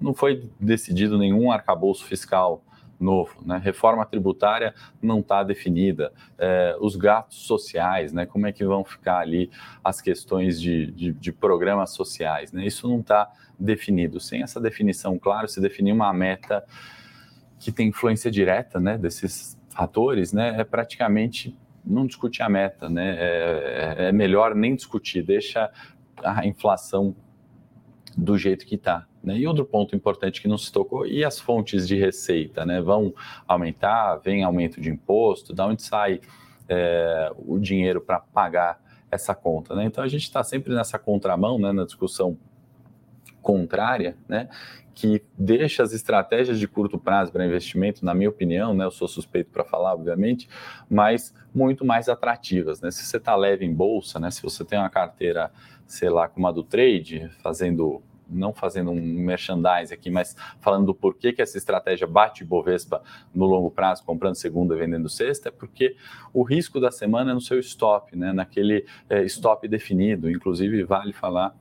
não 0.01 0.15
foi 0.15 0.51
decidido 0.59 1.19
nenhum 1.19 1.53
arcabouço 1.53 2.05
fiscal 2.05 2.65
novo, 3.01 3.43
né? 3.45 3.61
Reforma 3.63 4.05
tributária 4.05 4.75
não 5.01 5.21
está 5.21 5.43
definida, 5.43 6.13
é, 6.39 6.77
os 6.81 6.97
gastos 6.97 7.47
sociais, 7.47 8.13
né? 8.13 8.27
Como 8.27 8.47
é 8.47 8.53
que 8.53 8.65
vão 8.65 8.85
ficar 8.85 9.19
ali 9.19 9.51
as 9.83 10.01
questões 10.01 10.61
de, 10.61 10.91
de, 10.93 11.13
de 11.13 11.33
programas 11.33 11.91
sociais, 11.91 12.53
né? 12.53 12.67
Isso 12.67 12.87
não 12.87 13.01
está 13.01 13.31
definido. 13.59 14.21
Sem 14.21 14.43
essa 14.43 14.61
definição, 14.61 15.19
claro, 15.19 15.49
se 15.49 15.61
definir 15.61 15.93
uma 15.93 16.13
meta 16.13 16.65
que 17.59 17.73
tem 17.73 17.89
influência 17.89 18.31
direta, 18.31 18.79
né? 18.79 18.99
Desses 18.99 19.59
fatores, 19.71 20.33
né? 20.33 20.61
É 20.61 20.65
praticamente 20.65 21.57
não 21.83 22.07
discutir 22.07 22.43
a 22.43 22.49
meta, 22.49 22.91
né? 22.91 23.17
É, 23.19 23.97
é, 23.99 24.09
é 24.09 24.13
melhor 24.13 24.55
nem 24.55 24.75
discutir, 24.75 25.23
deixa 25.23 25.71
a 26.23 26.47
inflação 26.47 27.17
do 28.17 28.37
jeito 28.37 28.67
que 28.67 28.75
está. 28.75 29.07
Né? 29.23 29.39
E 29.39 29.47
outro 29.47 29.65
ponto 29.65 29.95
importante 29.95 30.41
que 30.41 30.49
não 30.49 30.59
se 30.59 30.73
tocou, 30.73 31.07
e 31.07 31.25
as 31.25 31.39
fontes 31.39 31.87
de 31.87 31.97
receita, 31.97 32.65
né? 32.65 32.81
Vão 32.81 33.15
aumentar, 33.47 34.17
vem 34.17 34.43
aumento 34.43 34.81
de 34.81 34.91
imposto, 34.91 35.53
da 35.53 35.67
onde 35.67 35.83
sai 35.83 36.21
é, 36.69 37.33
o 37.37 37.59
dinheiro 37.59 38.01
para 38.01 38.19
pagar 38.19 38.81
essa 39.11 39.35
conta, 39.35 39.75
né? 39.75 39.85
Então 39.85 40.03
a 40.03 40.09
gente 40.09 40.23
está 40.23 40.43
sempre 40.43 40.75
nessa 40.75 40.99
contramão, 40.99 41.59
né? 41.59 41.73
Na 41.73 41.85
discussão 41.85 42.39
contrária, 43.43 44.17
né? 44.29 44.49
Que 44.95 45.23
deixa 45.37 45.83
as 45.83 45.93
estratégias 45.93 46.59
de 46.59 46.69
curto 46.69 46.99
prazo 46.99 47.33
para 47.33 47.45
investimento, 47.45 48.05
na 48.05 48.15
minha 48.15 48.29
opinião, 48.29 48.73
né? 48.73 48.85
Eu 48.85 48.91
sou 48.91 49.09
suspeito 49.09 49.51
para 49.51 49.65
falar, 49.65 49.95
obviamente, 49.95 50.49
mas 50.89 51.35
muito 51.55 51.85
mais 51.85 52.09
atrativas, 52.09 52.81
né? 52.81 52.91
Se 52.91 53.05
você 53.05 53.17
está 53.17 53.35
leve 53.35 53.65
em 53.65 53.75
bolsa, 53.75 54.19
né? 54.19 54.31
Se 54.31 54.43
você 54.43 54.65
tem 54.65 54.79
uma 54.79 54.91
carteira, 54.91 55.51
sei 55.91 56.09
lá, 56.09 56.29
como 56.29 56.47
a 56.47 56.53
do 56.53 56.63
trade, 56.63 57.29
fazendo 57.43 58.03
não 58.33 58.55
fazendo 58.55 58.93
um 58.93 59.01
merchandise 59.01 59.93
aqui, 59.93 60.09
mas 60.09 60.37
falando 60.61 60.87
do 60.87 60.95
porquê 60.95 61.33
que 61.33 61.43
essa 61.43 61.59
estratégia 61.59 62.07
bate 62.07 62.45
Bovespa 62.45 63.03
no 63.35 63.45
longo 63.45 63.73
prazo, 63.73 64.05
comprando 64.05 64.37
segunda 64.37 64.77
e 64.77 64.79
vendendo 64.79 65.09
sexta, 65.09 65.49
é 65.49 65.53
porque 65.53 65.97
o 66.33 66.45
risco 66.45 66.79
da 66.79 66.93
semana 66.93 67.33
é 67.33 67.35
no 67.35 67.41
seu 67.41 67.59
stop, 67.59 68.17
né? 68.17 68.33
naquele 68.33 68.87
é, 69.09 69.25
stop 69.25 69.67
definido. 69.67 70.31
Inclusive, 70.31 70.85
vale 70.85 71.13
falar 71.13 71.57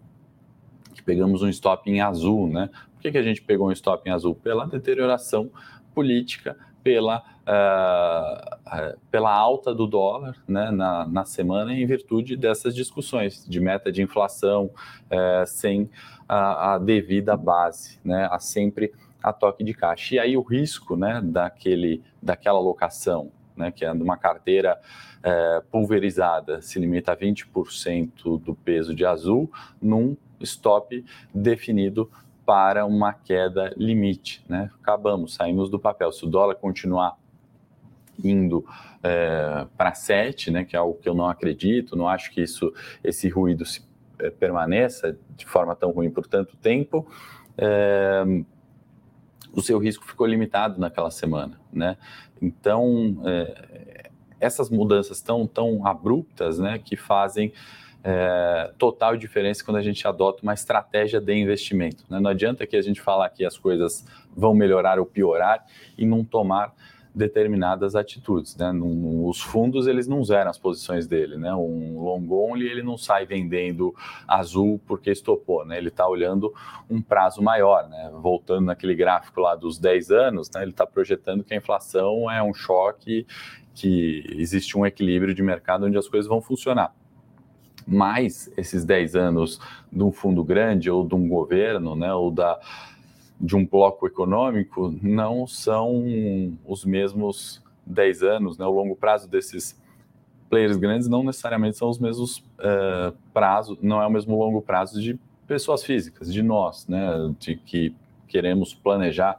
que 0.93 1.01
pegamos 1.01 1.41
um 1.41 1.49
stop 1.49 1.89
em 1.89 2.01
azul. 2.01 2.47
Né? 2.47 2.69
Por 2.93 3.01
que, 3.01 3.11
que 3.13 3.17
a 3.17 3.23
gente 3.23 3.41
pegou 3.41 3.67
um 3.67 3.71
stop 3.71 4.07
em 4.07 4.13
azul? 4.13 4.35
Pela 4.35 4.67
deterioração 4.67 5.49
política 5.95 6.55
pela, 6.83 7.23
uh, 7.49 8.55
uh, 8.67 8.99
pela 9.09 9.33
alta 9.33 9.73
do 9.73 9.87
dólar 9.87 10.35
né, 10.47 10.69
na, 10.69 11.07
na 11.07 11.25
semana 11.25 11.73
em 11.73 11.85
virtude 11.85 12.37
dessas 12.37 12.75
discussões 12.75 13.43
de 13.47 13.59
meta 13.59 13.91
de 13.91 14.03
inflação 14.03 14.65
uh, 14.65 15.47
sem 15.47 15.89
a, 16.27 16.75
a, 16.75 16.77
devida 16.77 17.35
base, 17.35 17.99
né, 18.05 18.27
a 18.31 18.39
sempre 18.39 18.93
a 19.21 19.33
toque 19.33 19.63
de 19.63 19.73
caixa. 19.73 20.15
E 20.15 20.19
aí 20.19 20.37
o 20.37 20.41
risco 20.41 20.95
né, 20.95 21.19
daquele, 21.23 22.03
daquela 22.21 22.59
alocação, 22.59 23.31
né, 23.57 23.71
que 23.71 23.83
é 23.83 23.93
de 23.93 24.01
uma 24.01 24.15
carteira 24.15 24.79
eh, 25.21 25.61
pulverizada, 25.69 26.61
se 26.61 26.79
limita 26.79 27.11
a 27.11 27.17
20% 27.17 28.39
do 28.39 28.55
peso 28.55 28.95
de 28.95 29.05
azul, 29.05 29.51
num 29.81 30.15
stop 30.39 31.03
definido 31.33 32.09
para 32.45 32.85
uma 32.85 33.11
queda 33.11 33.73
limite. 33.75 34.41
Né? 34.47 34.71
Acabamos, 34.81 35.33
saímos 35.33 35.69
do 35.69 35.77
papel. 35.77 36.09
Se 36.13 36.23
o 36.23 36.27
dólar 36.29 36.55
continuar 36.55 37.17
indo 38.23 38.65
é, 39.03 39.65
para 39.77 39.93
7, 39.93 40.51
né, 40.51 40.65
que 40.65 40.75
é 40.75 40.79
algo 40.79 40.99
que 40.99 41.07
eu 41.07 41.13
não 41.13 41.27
acredito, 41.27 41.95
não 41.95 42.07
acho 42.07 42.31
que 42.31 42.41
isso, 42.41 42.73
esse 43.03 43.29
ruído 43.29 43.65
se, 43.65 43.81
é, 44.19 44.29
permaneça 44.29 45.17
de 45.35 45.45
forma 45.45 45.75
tão 45.75 45.91
ruim 45.91 46.09
por 46.09 46.27
tanto 46.27 46.55
tempo, 46.57 47.07
é, 47.57 48.23
o 49.53 49.61
seu 49.61 49.79
risco 49.79 50.05
ficou 50.05 50.27
limitado 50.27 50.79
naquela 50.79 51.11
semana. 51.11 51.59
Né? 51.71 51.97
Então, 52.41 53.21
é, 53.25 54.09
essas 54.39 54.69
mudanças 54.69 55.21
tão, 55.21 55.45
tão 55.47 55.85
abruptas 55.85 56.59
né, 56.59 56.79
que 56.79 56.95
fazem 56.95 57.51
é, 58.03 58.71
total 58.77 59.17
diferença 59.17 59.63
quando 59.63 59.77
a 59.77 59.81
gente 59.81 60.07
adota 60.07 60.41
uma 60.43 60.53
estratégia 60.53 61.19
de 61.19 61.33
investimento. 61.33 62.05
Né? 62.09 62.19
Não 62.19 62.29
adianta 62.29 62.65
que 62.65 62.75
a 62.75 62.81
gente 62.81 63.01
falar 63.01 63.29
que 63.29 63.43
as 63.43 63.57
coisas 63.57 64.05
vão 64.35 64.53
melhorar 64.53 64.99
ou 64.99 65.05
piorar 65.05 65.65
e 65.97 66.05
não 66.05 66.23
tomar 66.23 66.73
determinadas 67.19 67.95
atitudes, 67.95 68.55
né? 68.55 68.71
Num, 68.71 69.27
os 69.27 69.41
fundos 69.41 69.85
eles 69.85 70.07
não 70.07 70.23
zeram 70.23 70.49
as 70.49 70.57
posições 70.57 71.05
dele, 71.05 71.37
né? 71.37 71.53
Um 71.53 72.01
long 72.01 72.25
only 72.31 72.65
ele 72.65 72.81
não 72.81 72.97
sai 72.97 73.25
vendendo 73.25 73.93
azul 74.27 74.81
porque 74.87 75.11
estopou, 75.11 75.65
né? 75.65 75.77
Ele 75.77 75.89
está 75.89 76.07
olhando 76.07 76.51
um 76.89 77.01
prazo 77.01 77.43
maior, 77.43 77.87
né? 77.89 78.09
Voltando 78.21 78.65
naquele 78.65 78.95
gráfico 78.95 79.41
lá 79.41 79.55
dos 79.55 79.77
10 79.77 80.09
anos, 80.09 80.49
né? 80.49 80.61
Ele 80.61 80.71
está 80.71 80.87
projetando 80.87 81.43
que 81.43 81.53
a 81.53 81.57
inflação 81.57 82.31
é 82.31 82.41
um 82.41 82.53
choque, 82.53 83.27
que 83.75 84.23
existe 84.37 84.77
um 84.77 84.85
equilíbrio 84.85 85.33
de 85.35 85.43
mercado 85.43 85.85
onde 85.85 85.97
as 85.97 86.07
coisas 86.07 86.27
vão 86.27 86.41
funcionar. 86.41 86.95
Mas 87.85 88.51
esses 88.55 88.85
10 88.85 89.15
anos 89.15 89.59
de 89.91 90.03
um 90.03 90.11
fundo 90.11 90.43
grande 90.43 90.89
ou 90.89 91.05
de 91.05 91.15
um 91.15 91.27
governo, 91.27 91.95
né? 91.95 92.13
Ou 92.13 92.31
da 92.31 92.57
de 93.39 93.55
um 93.55 93.65
bloco 93.65 94.05
econômico 94.05 94.93
não 95.01 95.47
são 95.47 96.03
os 96.65 96.83
mesmos 96.83 97.63
10 97.85 98.23
anos, 98.23 98.57
né? 98.57 98.65
O 98.65 98.71
longo 98.71 98.95
prazo 98.95 99.29
desses 99.29 99.79
players 100.49 100.77
grandes 100.77 101.07
não 101.07 101.23
necessariamente 101.23 101.77
são 101.77 101.89
os 101.89 101.99
mesmos 101.99 102.39
uh, 102.59 103.15
prazos, 103.33 103.77
não 103.81 104.01
é 104.01 104.07
o 104.07 104.09
mesmo 104.09 104.37
longo 104.37 104.61
prazo 104.61 105.01
de 105.01 105.17
pessoas 105.47 105.83
físicas, 105.83 106.31
de 106.31 106.43
nós, 106.43 106.87
né? 106.87 107.33
De 107.39 107.55
que 107.55 107.95
queremos 108.27 108.73
planejar 108.73 109.37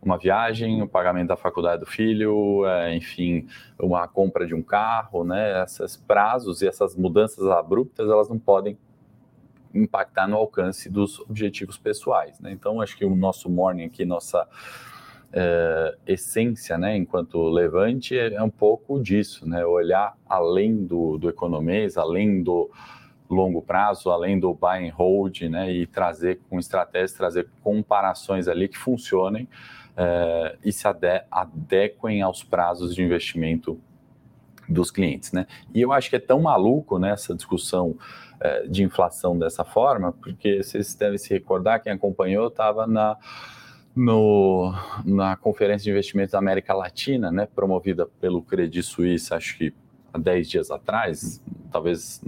uma 0.00 0.16
viagem, 0.16 0.80
o 0.82 0.88
pagamento 0.88 1.28
da 1.28 1.36
faculdade 1.36 1.80
do 1.80 1.86
filho, 1.86 2.64
é, 2.66 2.94
enfim, 2.94 3.48
uma 3.78 4.06
compra 4.06 4.46
de 4.46 4.54
um 4.54 4.62
carro, 4.62 5.24
né? 5.24 5.62
Esses 5.64 5.96
prazos 5.96 6.62
e 6.62 6.68
essas 6.68 6.94
mudanças 6.94 7.44
abruptas, 7.46 8.08
elas 8.08 8.28
não 8.28 8.38
podem 8.38 8.78
impactar 9.74 10.26
no 10.26 10.36
alcance 10.36 10.88
dos 10.88 11.20
objetivos 11.20 11.76
pessoais. 11.76 12.38
Né? 12.40 12.52
Então, 12.52 12.80
acho 12.80 12.96
que 12.96 13.04
o 13.04 13.14
nosso 13.14 13.50
morning 13.50 13.84
aqui, 13.84 14.04
nossa 14.04 14.46
é, 15.32 15.96
essência, 16.06 16.78
né, 16.78 16.96
enquanto 16.96 17.48
levante, 17.48 18.18
é, 18.18 18.34
é, 18.34 18.42
um 18.42 18.50
pouco 18.50 19.00
disso, 19.02 19.48
né? 19.48 19.64
olhar 19.64 20.16
além 20.28 20.86
do, 20.86 21.18
do 21.18 21.28
economês, 21.28 21.96
além 21.96 22.42
do 22.42 22.70
longo 23.28 23.60
prazo, 23.60 24.10
além 24.10 24.40
do 24.40 24.54
buy 24.54 24.88
and 24.88 24.92
hold, 24.92 25.42
né, 25.42 25.70
e 25.70 25.86
trazer 25.86 26.40
com 26.48 26.58
estratégias, 26.58 27.12
trazer 27.12 27.46
comparações 27.62 28.48
ali 28.48 28.68
que 28.68 28.78
funcionem 28.78 29.46
é, 29.96 30.56
e 30.64 30.72
se 30.72 30.86
ade 30.88 31.22
adequem 31.30 32.22
aos 32.22 32.42
prazos 32.42 32.94
de 32.94 33.02
investimento 33.02 33.78
dos 34.68 34.90
clientes, 34.90 35.32
né? 35.32 35.46
E 35.74 35.80
eu 35.80 35.92
acho 35.92 36.10
que 36.10 36.16
é 36.16 36.20
tão 36.20 36.40
maluco 36.42 36.98
nessa 36.98 37.34
discussão 37.34 37.96
é, 38.40 38.66
de 38.66 38.82
inflação 38.82 39.38
dessa 39.38 39.64
forma, 39.64 40.12
porque 40.12 40.62
vocês 40.62 40.94
devem 40.94 41.18
se 41.18 41.30
recordar, 41.30 41.82
quem 41.82 41.92
acompanhou 41.92 42.48
estava 42.48 42.86
na, 42.86 43.16
no, 43.96 44.72
na 45.04 45.36
Conferência 45.36 45.84
de 45.84 45.90
Investimentos 45.90 46.32
da 46.32 46.38
América 46.38 46.72
Latina, 46.74 47.32
né, 47.32 47.46
promovida 47.46 48.06
pelo 48.20 48.42
Credit 48.42 48.82
Suisse, 48.82 49.34
acho 49.34 49.58
que 49.58 49.74
há 50.12 50.18
10 50.18 50.48
dias 50.48 50.70
atrás, 50.70 51.42
talvez 51.70 52.22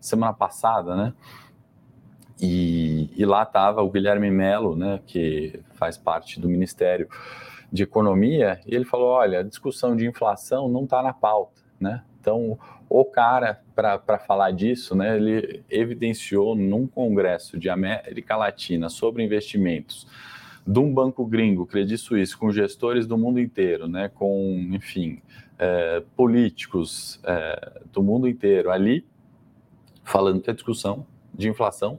semana 0.00 0.32
passada, 0.32 0.94
né? 0.94 1.12
E, 2.40 3.10
e 3.16 3.24
lá 3.24 3.42
estava 3.42 3.82
o 3.82 3.90
Guilherme 3.90 4.30
Melo, 4.30 4.76
né, 4.76 5.00
que 5.06 5.60
faz 5.74 5.98
parte 5.98 6.38
do 6.38 6.48
Ministério 6.48 7.08
de 7.72 7.82
Economia, 7.82 8.60
e 8.64 8.74
ele 8.74 8.84
falou: 8.84 9.08
olha, 9.08 9.40
a 9.40 9.42
discussão 9.42 9.96
de 9.96 10.06
inflação 10.06 10.68
não 10.68 10.84
está 10.84 11.02
na 11.02 11.12
pauta, 11.12 11.60
né? 11.80 12.02
Então, 12.20 12.58
o 12.88 13.04
cara, 13.04 13.62
para 13.74 14.18
falar 14.18 14.50
disso, 14.50 14.94
né, 14.94 15.16
ele 15.16 15.62
evidenciou 15.70 16.54
num 16.54 16.86
congresso 16.86 17.58
de 17.58 17.70
América 17.70 18.36
Latina 18.36 18.88
sobre 18.88 19.22
investimentos 19.22 20.06
de 20.66 20.78
um 20.78 20.92
banco 20.92 21.24
gringo, 21.24 21.64
Credit 21.64 21.96
Suisse, 21.96 22.36
com 22.36 22.50
gestores 22.50 23.06
do 23.06 23.16
mundo 23.16 23.40
inteiro, 23.40 23.88
né, 23.88 24.10
com, 24.10 24.68
enfim, 24.72 25.22
é, 25.58 26.02
políticos 26.14 27.18
é, 27.24 27.80
do 27.92 28.02
mundo 28.02 28.28
inteiro 28.28 28.70
ali, 28.70 29.06
falando 30.04 30.42
que 30.42 30.50
a 30.50 30.54
discussão 30.54 31.06
de 31.32 31.48
inflação 31.48 31.98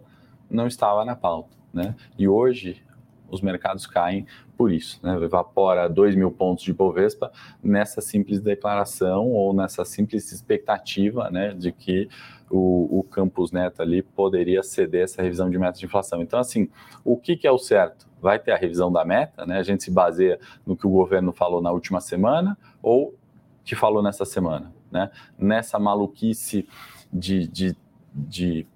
não 0.49 0.67
estava 0.67 1.03
na 1.03 1.15
pauta. 1.15 1.57
Né? 1.73 1.95
E 2.17 2.27
hoje 2.27 2.83
os 3.29 3.41
mercados 3.41 3.85
caem 3.85 4.25
por 4.57 4.71
isso, 4.71 4.99
né? 5.01 5.15
evapora 5.23 5.87
2 5.87 6.15
mil 6.15 6.31
pontos 6.31 6.63
de 6.63 6.73
Bovespa 6.73 7.31
nessa 7.63 8.01
simples 8.01 8.41
declaração 8.41 9.27
ou 9.27 9.53
nessa 9.53 9.85
simples 9.85 10.31
expectativa 10.31 11.29
né, 11.29 11.53
de 11.53 11.71
que 11.71 12.09
o, 12.49 12.99
o 12.99 13.03
Campus 13.03 13.51
Neto 13.51 13.81
ali 13.81 14.01
poderia 14.01 14.61
ceder 14.63 15.03
essa 15.03 15.21
revisão 15.21 15.49
de 15.49 15.57
meta 15.57 15.79
de 15.79 15.85
inflação. 15.85 16.21
Então, 16.21 16.39
assim, 16.39 16.67
o 17.05 17.15
que, 17.15 17.37
que 17.37 17.47
é 17.47 17.51
o 17.51 17.57
certo? 17.57 18.07
Vai 18.21 18.39
ter 18.39 18.51
a 18.51 18.57
revisão 18.57 18.91
da 18.91 19.05
meta, 19.05 19.45
né? 19.45 19.59
a 19.59 19.63
gente 19.63 19.83
se 19.83 19.91
baseia 19.91 20.39
no 20.65 20.75
que 20.75 20.85
o 20.85 20.89
governo 20.89 21.31
falou 21.31 21.61
na 21.61 21.71
última 21.71 22.01
semana 22.01 22.57
ou 22.81 23.15
que 23.63 23.75
falou 23.75 24.01
nessa 24.01 24.25
semana, 24.25 24.73
né? 24.91 25.11
nessa 25.37 25.77
maluquice 25.79 26.67
de, 27.13 27.47
de, 27.47 27.77
de 28.13 28.67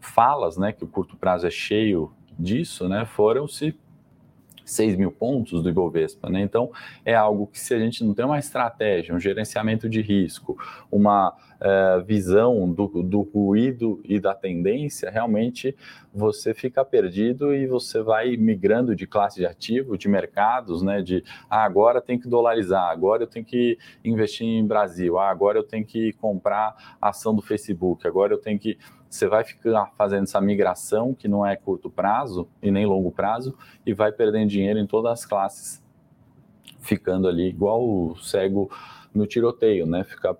falas, 0.00 0.56
né, 0.56 0.72
que 0.72 0.82
o 0.82 0.88
curto 0.88 1.16
prazo 1.16 1.46
é 1.46 1.50
cheio 1.50 2.12
disso, 2.38 2.88
né, 2.88 3.04
foram 3.04 3.46
se 3.46 3.78
6 4.70 4.96
mil 4.96 5.10
pontos 5.10 5.62
do 5.62 5.68
Ibovespa. 5.68 6.30
Né? 6.30 6.40
Então, 6.40 6.70
é 7.04 7.14
algo 7.14 7.46
que, 7.46 7.58
se 7.58 7.74
a 7.74 7.78
gente 7.78 8.04
não 8.04 8.14
tem 8.14 8.24
uma 8.24 8.38
estratégia, 8.38 9.14
um 9.14 9.20
gerenciamento 9.20 9.88
de 9.88 10.00
risco, 10.00 10.56
uma 10.90 11.30
uh, 11.30 12.04
visão 12.04 12.70
do, 12.70 12.86
do 13.02 13.20
ruído 13.22 14.00
e 14.04 14.18
da 14.18 14.34
tendência, 14.34 15.10
realmente 15.10 15.76
você 16.12 16.52
fica 16.54 16.84
perdido 16.84 17.54
e 17.54 17.66
você 17.66 18.02
vai 18.02 18.36
migrando 18.36 18.96
de 18.96 19.06
classe 19.06 19.36
de 19.40 19.46
ativo, 19.46 19.96
de 19.96 20.08
mercados, 20.08 20.82
né? 20.82 21.02
De 21.02 21.22
ah, 21.48 21.64
agora 21.64 22.00
tem 22.00 22.18
que 22.18 22.28
dolarizar, 22.28 22.90
agora 22.90 23.22
eu 23.22 23.26
tenho 23.26 23.44
que 23.44 23.78
investir 24.04 24.46
em 24.46 24.66
Brasil, 24.66 25.18
ah, 25.18 25.30
agora 25.30 25.58
eu 25.58 25.62
tenho 25.62 25.84
que 25.84 26.12
comprar 26.14 26.96
ação 27.00 27.34
do 27.34 27.42
Facebook, 27.42 28.06
agora 28.06 28.32
eu 28.32 28.38
tenho 28.38 28.58
que 28.58 28.76
você 29.10 29.26
vai 29.26 29.42
ficar 29.42 29.92
fazendo 29.98 30.22
essa 30.22 30.40
migração 30.40 31.12
que 31.12 31.26
não 31.26 31.44
é 31.44 31.56
curto 31.56 31.90
prazo 31.90 32.48
e 32.62 32.70
nem 32.70 32.86
longo 32.86 33.10
prazo 33.10 33.58
e 33.84 33.92
vai 33.92 34.12
perdendo 34.12 34.48
dinheiro 34.48 34.78
em 34.78 34.86
todas 34.86 35.10
as 35.10 35.26
classes, 35.26 35.82
ficando 36.78 37.26
ali 37.26 37.48
igual 37.48 37.82
o 37.82 38.16
cego 38.18 38.70
no 39.12 39.26
tiroteio, 39.26 39.84
né? 39.84 40.04
Ficar 40.04 40.36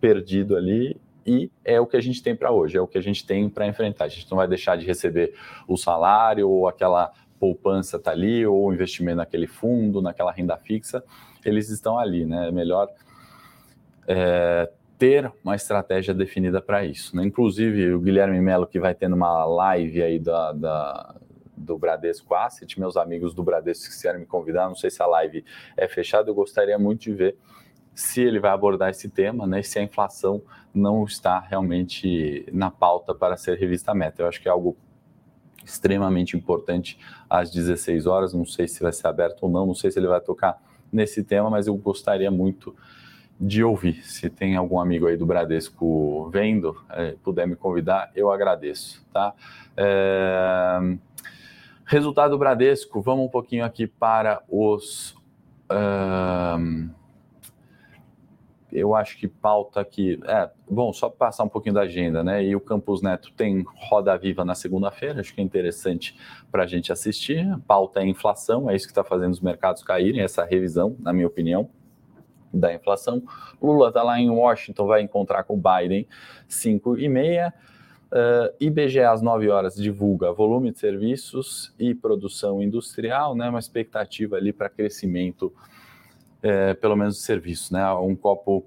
perdido 0.00 0.56
ali 0.56 0.98
e 1.26 1.50
é 1.62 1.78
o 1.78 1.86
que 1.86 1.96
a 1.96 2.00
gente 2.00 2.22
tem 2.22 2.34
para 2.34 2.50
hoje, 2.50 2.78
é 2.78 2.80
o 2.80 2.86
que 2.86 2.96
a 2.96 3.02
gente 3.02 3.26
tem 3.26 3.50
para 3.50 3.66
enfrentar. 3.66 4.06
A 4.06 4.08
gente 4.08 4.30
não 4.30 4.38
vai 4.38 4.48
deixar 4.48 4.76
de 4.76 4.86
receber 4.86 5.34
o 5.68 5.76
salário 5.76 6.48
ou 6.48 6.66
aquela 6.66 7.12
poupança 7.38 7.98
tá 7.98 8.12
ali 8.12 8.46
ou 8.46 8.66
o 8.66 8.72
investimento 8.72 9.18
naquele 9.18 9.46
fundo, 9.46 10.00
naquela 10.00 10.32
renda 10.32 10.56
fixa, 10.56 11.04
eles 11.44 11.68
estão 11.68 11.98
ali, 11.98 12.24
né? 12.24 12.48
É 12.48 12.50
melhor 12.50 12.88
é, 14.08 14.70
ter 14.98 15.30
uma 15.44 15.54
estratégia 15.54 16.14
definida 16.14 16.60
para 16.60 16.84
isso. 16.84 17.14
Né? 17.16 17.24
Inclusive, 17.24 17.92
o 17.92 18.00
Guilherme 18.00 18.40
Melo, 18.40 18.66
que 18.66 18.80
vai 18.80 18.94
tendo 18.94 19.14
uma 19.14 19.44
live 19.44 20.02
aí 20.02 20.18
da, 20.18 20.52
da, 20.52 21.14
do 21.56 21.78
Bradesco 21.78 22.34
Asset, 22.34 22.78
meus 22.78 22.96
amigos 22.96 23.34
do 23.34 23.42
Bradesco 23.42 23.86
quiserem 23.86 24.20
me 24.20 24.26
convidar, 24.26 24.68
não 24.68 24.74
sei 24.74 24.90
se 24.90 25.02
a 25.02 25.06
live 25.06 25.44
é 25.76 25.86
fechada, 25.86 26.30
eu 26.30 26.34
gostaria 26.34 26.78
muito 26.78 27.02
de 27.02 27.12
ver 27.12 27.36
se 27.94 28.20
ele 28.20 28.38
vai 28.38 28.50
abordar 28.50 28.90
esse 28.90 29.08
tema, 29.08 29.46
né, 29.46 29.62
se 29.62 29.78
a 29.78 29.82
inflação 29.82 30.42
não 30.74 31.04
está 31.04 31.40
realmente 31.40 32.46
na 32.52 32.70
pauta 32.70 33.14
para 33.14 33.38
ser 33.38 33.58
revista 33.58 33.94
meta. 33.94 34.22
Eu 34.22 34.28
acho 34.28 34.40
que 34.40 34.48
é 34.48 34.50
algo 34.50 34.76
extremamente 35.64 36.36
importante 36.36 36.98
às 37.28 37.50
16 37.50 38.06
horas, 38.06 38.34
não 38.34 38.44
sei 38.44 38.68
se 38.68 38.82
vai 38.82 38.92
ser 38.92 39.06
aberto 39.06 39.42
ou 39.42 39.50
não, 39.50 39.66
não 39.66 39.74
sei 39.74 39.90
se 39.90 39.98
ele 39.98 40.06
vai 40.06 40.20
tocar 40.20 40.62
nesse 40.92 41.24
tema, 41.24 41.50
mas 41.50 41.66
eu 41.66 41.74
gostaria 41.74 42.30
muito 42.30 42.76
de 43.38 43.62
ouvir. 43.62 44.02
Se 44.04 44.30
tem 44.30 44.56
algum 44.56 44.80
amigo 44.80 45.06
aí 45.06 45.16
do 45.16 45.26
Bradesco 45.26 46.28
vendo, 46.30 46.76
é, 46.90 47.14
puder 47.22 47.46
me 47.46 47.54
convidar, 47.54 48.10
eu 48.14 48.30
agradeço, 48.30 49.04
tá? 49.12 49.34
É... 49.76 50.78
Resultado 51.84 52.30
do 52.30 52.38
Bradesco, 52.38 53.00
vamos 53.00 53.26
um 53.26 53.28
pouquinho 53.28 53.64
aqui 53.64 53.86
para 53.86 54.42
os. 54.48 55.14
Uh... 55.70 56.90
Eu 58.72 58.94
acho 58.94 59.16
que 59.16 59.26
pauta 59.26 59.80
aqui. 59.80 60.20
É, 60.26 60.50
bom, 60.68 60.92
só 60.92 61.08
passar 61.08 61.44
um 61.44 61.48
pouquinho 61.48 61.76
da 61.76 61.82
agenda, 61.82 62.22
né? 62.22 62.44
E 62.44 62.54
o 62.54 62.60
Campus 62.60 63.00
Neto 63.00 63.32
tem 63.32 63.64
Roda 63.74 64.18
Viva 64.18 64.44
na 64.44 64.54
segunda-feira, 64.54 65.20
acho 65.20 65.32
que 65.32 65.40
é 65.40 65.44
interessante 65.44 66.18
para 66.50 66.64
a 66.64 66.66
gente 66.66 66.92
assistir. 66.92 67.46
Pauta 67.66 68.00
é 68.00 68.06
inflação, 68.06 68.68
é 68.68 68.76
isso 68.76 68.84
que 68.84 68.90
está 68.90 69.04
fazendo 69.04 69.32
os 69.32 69.40
mercados 69.40 69.82
caírem, 69.82 70.20
essa 70.20 70.44
revisão, 70.44 70.94
na 70.98 71.12
minha 71.12 71.26
opinião 71.26 71.70
da 72.58 72.74
inflação. 72.74 73.22
Lula 73.60 73.88
está 73.88 74.02
lá 74.02 74.18
em 74.20 74.30
Washington, 74.30 74.86
vai 74.86 75.02
encontrar 75.02 75.44
com 75.44 75.54
o 75.54 75.62
Biden 75.62 76.06
5 76.48 76.98
e 76.98 77.08
meia. 77.08 77.52
Uh, 78.06 78.54
IBGE 78.60 79.00
às 79.00 79.20
9 79.20 79.48
horas 79.48 79.74
divulga 79.74 80.32
volume 80.32 80.70
de 80.70 80.78
serviços 80.78 81.74
e 81.76 81.92
produção 81.92 82.62
industrial, 82.62 83.34
né, 83.34 83.48
uma 83.48 83.58
expectativa 83.58 84.36
ali 84.36 84.52
para 84.52 84.68
crescimento, 84.68 85.52
é, 86.40 86.72
pelo 86.74 86.94
menos 86.94 87.16
de 87.16 87.22
serviços, 87.22 87.72
né, 87.72 87.92
um 87.94 88.14
copo 88.14 88.64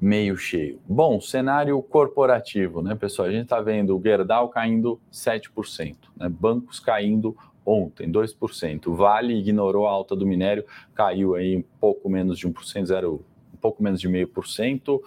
meio 0.00 0.36
cheio. 0.36 0.80
Bom, 0.86 1.20
cenário 1.20 1.80
corporativo, 1.80 2.82
né, 2.82 2.96
pessoal? 2.96 3.28
A 3.28 3.30
gente 3.30 3.44
está 3.44 3.60
vendo 3.60 3.96
o 3.96 4.02
Gerdau 4.02 4.48
caindo 4.48 5.00
7%, 5.12 5.96
né, 6.16 6.28
bancos 6.28 6.80
caindo 6.80 7.36
ontem, 7.64 8.10
2%. 8.10 8.94
Vale 8.94 9.34
ignorou 9.34 9.86
a 9.86 9.90
alta 9.90 10.14
do 10.14 10.26
minério, 10.26 10.64
caiu 10.94 11.34
aí 11.34 11.56
um 11.56 11.64
pouco 11.80 12.08
menos 12.08 12.38
de 12.38 12.48
1%, 12.48 12.86
zero, 12.86 13.24
um 13.52 13.56
pouco 13.56 13.82
menos 13.82 14.00
de 14.00 14.08
0,5%. 14.08 15.00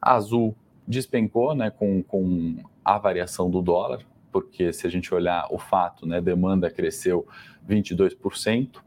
Azul 0.00 0.54
despencou 0.86 1.54
né, 1.54 1.70
com, 1.70 2.02
com 2.02 2.56
a 2.84 2.98
variação 2.98 3.50
do 3.50 3.62
dólar, 3.62 4.00
porque 4.30 4.72
se 4.72 4.86
a 4.86 4.90
gente 4.90 5.14
olhar 5.14 5.46
o 5.50 5.58
fato, 5.58 6.06
né, 6.06 6.20
demanda 6.20 6.70
cresceu 6.70 7.26
22%. 7.68 8.80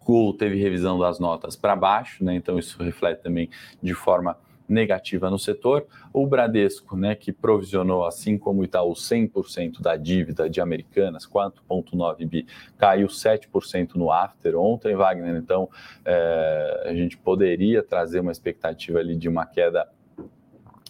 Cool 0.00 0.34
teve 0.34 0.56
revisão 0.56 0.98
das 0.98 1.20
notas 1.20 1.54
para 1.54 1.76
baixo, 1.76 2.24
né, 2.24 2.34
então 2.34 2.58
isso 2.58 2.82
reflete 2.82 3.22
também 3.22 3.48
de 3.82 3.94
forma 3.94 4.36
negativa 4.70 5.28
no 5.28 5.38
setor. 5.38 5.86
O 6.12 6.26
Bradesco, 6.26 6.96
né, 6.96 7.14
que 7.14 7.32
provisionou, 7.32 8.06
assim 8.06 8.38
como 8.38 8.60
o 8.60 8.64
Itaú, 8.64 8.92
100% 8.92 9.82
da 9.82 9.96
dívida 9.96 10.48
de 10.48 10.60
Americanas, 10.60 11.26
4,9 11.26 12.26
bi, 12.26 12.46
caiu 12.78 13.08
7% 13.08 13.96
no 13.96 14.10
after 14.10 14.56
ontem, 14.56 14.94
Wagner. 14.94 15.36
Então, 15.36 15.68
é, 16.04 16.84
a 16.86 16.94
gente 16.94 17.18
poderia 17.18 17.82
trazer 17.82 18.20
uma 18.20 18.32
expectativa 18.32 18.98
ali 18.98 19.16
de 19.16 19.28
uma 19.28 19.44
queda 19.44 19.88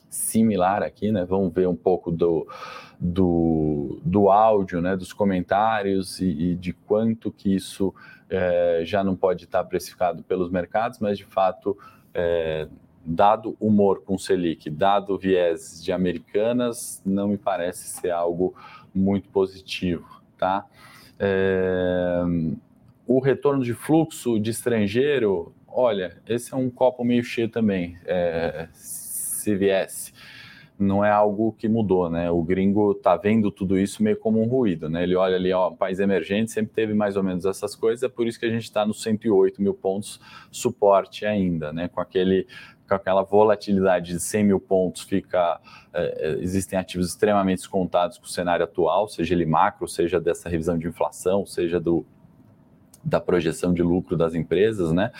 similar 0.08 0.82
aqui, 0.82 1.10
né? 1.12 1.24
Vamos 1.24 1.52
ver 1.54 1.68
um 1.68 1.76
pouco 1.76 2.10
do, 2.10 2.46
do, 2.98 4.00
do 4.04 4.28
áudio, 4.28 4.80
né? 4.80 4.96
Dos 4.96 5.12
comentários 5.12 6.20
e, 6.20 6.26
e 6.26 6.54
de 6.56 6.72
quanto 6.72 7.30
que 7.30 7.54
isso 7.54 7.94
é, 8.28 8.82
já 8.84 9.02
não 9.02 9.16
pode 9.16 9.44
estar 9.44 9.64
precificado 9.64 10.22
pelos 10.24 10.50
mercados, 10.50 10.98
mas 10.98 11.16
de 11.16 11.24
fato, 11.24 11.78
é, 12.12 12.68
dado 13.04 13.56
humor 13.60 14.02
com 14.02 14.18
Selic, 14.18 14.68
dado 14.70 15.18
viés 15.18 15.82
de 15.82 15.92
americanas, 15.92 17.02
não 17.04 17.28
me 17.28 17.38
parece 17.38 17.88
ser 17.88 18.10
algo 18.10 18.54
muito 18.94 19.28
positivo, 19.28 20.06
tá? 20.36 20.66
É, 21.18 22.22
o 23.06 23.18
retorno 23.18 23.62
de 23.62 23.74
fluxo 23.74 24.38
de 24.38 24.50
estrangeiro, 24.50 25.52
olha, 25.66 26.16
esse 26.26 26.54
é 26.54 26.56
um 26.56 26.70
copo 26.70 27.04
meio 27.04 27.24
cheio 27.24 27.48
também. 27.48 27.98
É, 28.04 28.68
se 29.40 29.54
viesse. 29.54 30.12
Não 30.78 31.04
é 31.04 31.10
algo 31.10 31.52
que 31.58 31.68
mudou, 31.68 32.08
né? 32.08 32.30
O 32.30 32.42
gringo 32.42 32.94
tá 32.94 33.14
vendo 33.14 33.50
tudo 33.50 33.78
isso 33.78 34.02
meio 34.02 34.16
como 34.16 34.42
um 34.42 34.46
ruído, 34.46 34.88
né? 34.88 35.02
Ele 35.02 35.14
olha 35.14 35.36
ali, 35.36 35.52
ó, 35.52 35.70
país 35.70 36.00
emergente 36.00 36.50
sempre 36.50 36.72
teve 36.72 36.94
mais 36.94 37.16
ou 37.16 37.22
menos 37.22 37.44
essas 37.44 37.74
coisas, 37.74 38.02
é 38.02 38.08
por 38.08 38.26
isso 38.26 38.40
que 38.40 38.46
a 38.46 38.50
gente 38.50 38.62
está 38.62 38.86
nos 38.86 39.02
108 39.02 39.60
mil 39.60 39.74
pontos 39.74 40.18
suporte 40.50 41.26
ainda, 41.26 41.70
né? 41.70 41.88
Com 41.88 42.00
aquele 42.00 42.46
com 42.90 42.94
aquela 42.96 43.22
volatilidade 43.22 44.12
de 44.12 44.20
100 44.20 44.44
mil 44.44 44.60
pontos, 44.60 45.02
fica 45.02 45.60
é, 45.94 46.38
existem 46.40 46.76
ativos 46.76 47.08
extremamente 47.08 47.60
descontados 47.60 48.18
com 48.18 48.24
o 48.24 48.28
cenário 48.28 48.64
atual, 48.64 49.08
seja 49.08 49.32
ele 49.32 49.46
macro, 49.46 49.86
seja 49.86 50.20
dessa 50.20 50.48
revisão 50.48 50.76
de 50.76 50.88
inflação, 50.88 51.46
seja 51.46 51.78
do, 51.78 52.04
da 53.04 53.20
projeção 53.20 53.72
de 53.72 53.82
lucro 53.82 54.16
das 54.16 54.34
empresas, 54.34 54.92
né? 54.92 55.12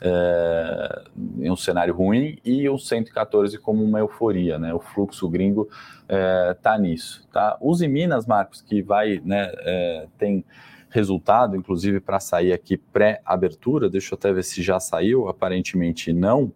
é, 0.00 1.02
em 1.38 1.50
um 1.50 1.56
cenário 1.56 1.94
ruim 1.94 2.38
e 2.44 2.68
o 2.68 2.78
114 2.78 3.58
como 3.58 3.82
uma 3.82 3.98
euforia, 3.98 4.58
né? 4.58 4.72
O 4.72 4.78
fluxo 4.78 5.28
gringo 5.28 5.68
é, 6.08 6.56
nisso, 6.78 7.26
tá? 7.32 7.58
Use 7.60 7.86
Minas, 7.88 8.26
Marcos, 8.26 8.62
que 8.62 8.80
vai, 8.80 9.20
né, 9.24 9.52
é, 9.58 10.06
tem 10.16 10.44
resultado, 10.88 11.56
inclusive 11.56 12.00
para 12.00 12.20
sair 12.20 12.52
aqui 12.52 12.76
pré-abertura, 12.76 13.90
deixa 13.90 14.14
eu 14.14 14.16
até 14.16 14.32
ver 14.32 14.44
se 14.44 14.62
já 14.62 14.80
saiu, 14.80 15.28
aparentemente 15.28 16.12
não. 16.12 16.52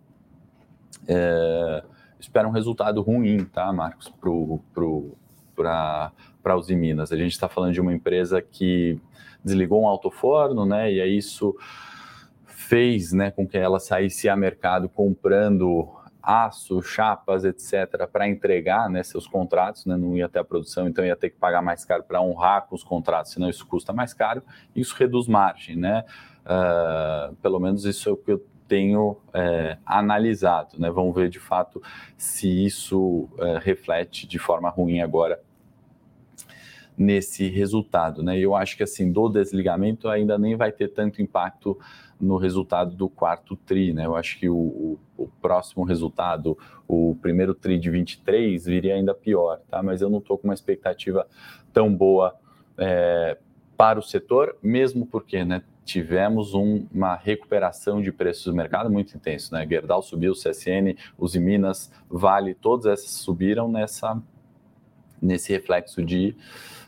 É, 1.06 1.82
espera 2.18 2.46
um 2.46 2.52
resultado 2.52 3.02
ruim, 3.02 3.44
tá, 3.44 3.72
Marcos, 3.72 4.12
para 5.54 6.12
para 6.42 6.56
Uzi 6.56 6.74
Minas. 6.74 7.12
A 7.12 7.16
gente 7.16 7.32
está 7.32 7.48
falando 7.48 7.72
de 7.72 7.80
uma 7.80 7.92
empresa 7.92 8.42
que 8.42 8.98
desligou 9.44 9.82
um 9.82 9.86
alto-forno, 9.86 10.66
né? 10.66 10.92
E 10.92 11.00
é 11.00 11.06
isso 11.06 11.54
fez 12.72 13.12
né, 13.12 13.30
com 13.30 13.46
que 13.46 13.58
ela 13.58 13.78
saísse 13.78 14.28
a 14.28 14.36
mercado 14.36 14.88
comprando 14.88 15.92
aço, 16.22 16.80
chapas, 16.80 17.44
etc., 17.44 18.06
para 18.10 18.28
entregar 18.28 18.88
né, 18.88 19.02
seus 19.02 19.26
contratos, 19.26 19.84
né, 19.84 19.96
não 19.96 20.16
ia 20.16 20.28
ter 20.28 20.38
a 20.38 20.44
produção, 20.44 20.88
então 20.88 21.04
ia 21.04 21.16
ter 21.16 21.30
que 21.30 21.36
pagar 21.36 21.60
mais 21.60 21.84
caro 21.84 22.04
para 22.04 22.22
honrar 22.22 22.66
com 22.66 22.74
os 22.74 22.84
contratos, 22.84 23.32
senão 23.32 23.50
isso 23.50 23.66
custa 23.66 23.92
mais 23.92 24.14
caro, 24.14 24.42
isso 24.74 24.94
reduz 24.96 25.26
margem, 25.26 25.76
né? 25.76 26.04
Uh, 26.44 27.34
pelo 27.36 27.60
menos 27.60 27.84
isso 27.84 28.08
é 28.08 28.12
o 28.12 28.16
que 28.16 28.32
eu 28.32 28.44
tenho 28.72 29.18
é, 29.34 29.76
analisado, 29.84 30.80
né? 30.80 30.90
Vamos 30.90 31.14
ver 31.14 31.28
de 31.28 31.38
fato 31.38 31.82
se 32.16 32.48
isso 32.64 33.28
é, 33.38 33.58
reflete 33.58 34.26
de 34.26 34.38
forma 34.38 34.70
ruim 34.70 35.02
agora 35.02 35.38
nesse 36.96 37.50
resultado, 37.50 38.22
né? 38.22 38.38
Eu 38.38 38.56
acho 38.56 38.74
que 38.74 38.82
assim 38.82 39.12
do 39.12 39.28
desligamento 39.28 40.08
ainda 40.08 40.38
nem 40.38 40.56
vai 40.56 40.72
ter 40.72 40.88
tanto 40.88 41.20
impacto 41.20 41.78
no 42.18 42.38
resultado 42.38 42.96
do 42.96 43.10
quarto 43.10 43.56
TRI, 43.56 43.92
né? 43.92 44.06
Eu 44.06 44.16
acho 44.16 44.38
que 44.38 44.48
o, 44.48 44.56
o, 44.56 44.98
o, 45.18 45.28
próximo 45.42 45.84
resultado, 45.84 46.56
o 46.88 47.14
primeiro 47.20 47.52
TRI 47.52 47.78
de 47.78 47.90
23, 47.90 48.64
viria 48.64 48.94
ainda 48.94 49.12
pior, 49.12 49.60
tá? 49.68 49.82
Mas 49.82 50.00
eu 50.00 50.08
não 50.08 50.18
estou 50.18 50.38
com 50.38 50.48
uma 50.48 50.54
expectativa 50.54 51.26
tão 51.74 51.94
boa 51.94 52.34
é, 52.78 53.36
para 53.76 53.98
o 53.98 54.02
setor, 54.02 54.56
mesmo 54.62 55.04
porque, 55.04 55.44
né? 55.44 55.62
Tivemos 55.84 56.54
um, 56.54 56.86
uma 56.92 57.16
recuperação 57.16 58.00
de 58.00 58.12
preços 58.12 58.44
do 58.44 58.54
mercado 58.54 58.90
muito 58.90 59.16
intenso, 59.16 59.52
né? 59.52 59.66
Gerdau 59.68 60.02
subiu, 60.02 60.32
CSN, 60.32 60.96
os 61.18 61.34
Minas, 61.34 61.90
Vale, 62.08 62.54
todas 62.54 62.86
essas 62.86 63.10
subiram 63.10 63.70
nessa 63.70 64.20
nesse 65.20 65.52
reflexo 65.52 66.04
de 66.04 66.36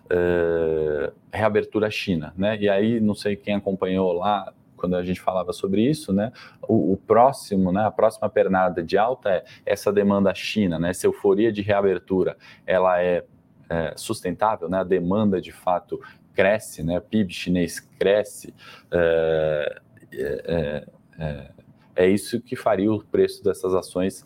uh, 0.06 1.12
reabertura 1.32 1.88
China, 1.90 2.34
né? 2.36 2.58
E 2.60 2.68
aí, 2.68 3.00
não 3.00 3.14
sei 3.14 3.36
quem 3.36 3.54
acompanhou 3.54 4.12
lá 4.12 4.52
quando 4.76 4.96
a 4.96 5.02
gente 5.02 5.20
falava 5.20 5.52
sobre 5.52 5.82
isso, 5.82 6.12
né? 6.12 6.32
O, 6.62 6.92
o, 6.92 6.96
próximo, 6.96 7.72
né? 7.72 7.84
A 7.84 7.90
próxima 7.90 8.28
pernada 8.28 8.82
de 8.82 8.98
alta 8.98 9.30
é 9.30 9.44
essa 9.64 9.92
demanda 9.92 10.34
China, 10.34 10.78
né? 10.78 10.90
Essa 10.90 11.06
euforia 11.06 11.52
de 11.52 11.62
reabertura, 11.62 12.36
ela 12.66 13.00
é, 13.00 13.24
é 13.70 13.94
sustentável, 13.96 14.68
né? 14.68 14.78
A 14.78 14.84
demanda 14.84 15.40
de 15.40 15.52
fato 15.52 16.00
cresce, 16.34 16.82
né? 16.82 16.98
O 16.98 17.02
PIB 17.02 17.32
chinês 17.32 17.80
cresce. 17.80 18.54
É, 18.90 19.80
é, 20.12 20.86
é, 21.18 21.50
é 21.96 22.08
isso 22.08 22.40
que 22.40 22.56
faria 22.56 22.92
o 22.92 23.02
preço 23.02 23.42
dessas 23.42 23.74
ações 23.74 24.24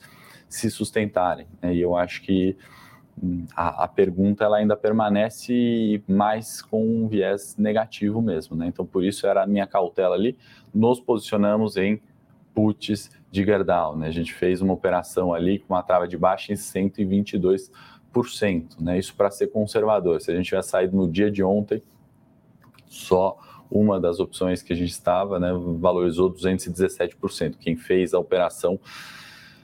se 0.49 0.71
sustentarem. 0.71 1.47
Né? 1.61 1.75
E 1.75 1.81
eu 1.81 1.97
acho 1.97 2.23
que 2.23 2.57
a, 3.55 3.85
a, 3.85 3.88
pergunta 3.88 4.44
ela 4.44 4.59
ainda 4.59 4.77
permanece 4.77 6.03
mais 6.07 6.62
com 6.62 6.87
um 6.87 7.09
viés 7.09 7.57
negativo 7.57 8.23
mesmo, 8.23 8.57
né? 8.57 8.68
Então, 8.68 8.87
por 8.87 9.05
isso 9.05 9.27
era 9.27 9.42
a 9.42 9.47
minha 9.47 9.66
cautela 9.66 10.14
ali. 10.14 10.38
Nos 10.73 11.01
posicionamos 11.01 11.77
em 11.77 12.01
puts 12.55 13.11
de 13.31 13.44
Gerdau, 13.44 13.97
né? 13.97 14.09
A 14.09 14.12
gente 14.12 14.33
fez 14.33 14.62
uma 14.62 14.73
operação 14.73 15.35
ali 15.35 15.59
com 15.59 15.75
uma 15.75 15.83
trava 15.83 16.07
de 16.07 16.16
baixa 16.16 16.53
em 16.53 16.57
122%, 16.57 18.81
né? 18.81 18.99
Isso 18.99 19.14
para 19.16 19.31
ser 19.31 19.49
conservador. 19.49 20.21
Se 20.21 20.31
a 20.31 20.37
gente 20.37 20.47
tivesse 20.47 20.68
saído 20.71 20.97
no 20.97 21.11
dia 21.11 21.31
de 21.31 21.42
ontem, 21.42 21.83
só 22.88 23.38
uma 23.70 24.01
das 24.01 24.18
opções 24.18 24.62
que 24.62 24.72
a 24.72 24.77
gente 24.77 24.90
estava, 24.90 25.38
né, 25.38 25.53
valorizou 25.79 26.33
217%. 26.33 27.57
Quem 27.59 27.77
fez 27.77 28.14
a 28.14 28.18
operação 28.18 28.79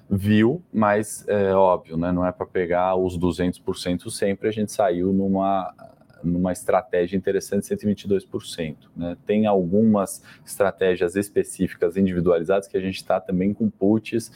viu, 0.08 0.62
mas 0.72 1.26
é 1.26 1.54
óbvio, 1.54 1.96
né, 1.96 2.12
não 2.12 2.26
é 2.26 2.30
para 2.30 2.46
pegar 2.46 2.94
os 2.96 3.18
200% 3.18 4.10
sempre, 4.10 4.48
a 4.48 4.52
gente 4.52 4.70
saiu 4.70 5.12
numa, 5.12 5.74
numa 6.22 6.52
estratégia 6.52 7.16
interessante, 7.16 7.66
122%. 7.66 8.76
Né? 8.94 9.16
Tem 9.24 9.46
algumas 9.46 10.22
estratégias 10.44 11.16
específicas, 11.16 11.96
individualizadas, 11.96 12.68
que 12.68 12.76
a 12.76 12.80
gente 12.80 12.96
está 12.96 13.18
também 13.18 13.54
com 13.54 13.70
puts 13.70 14.30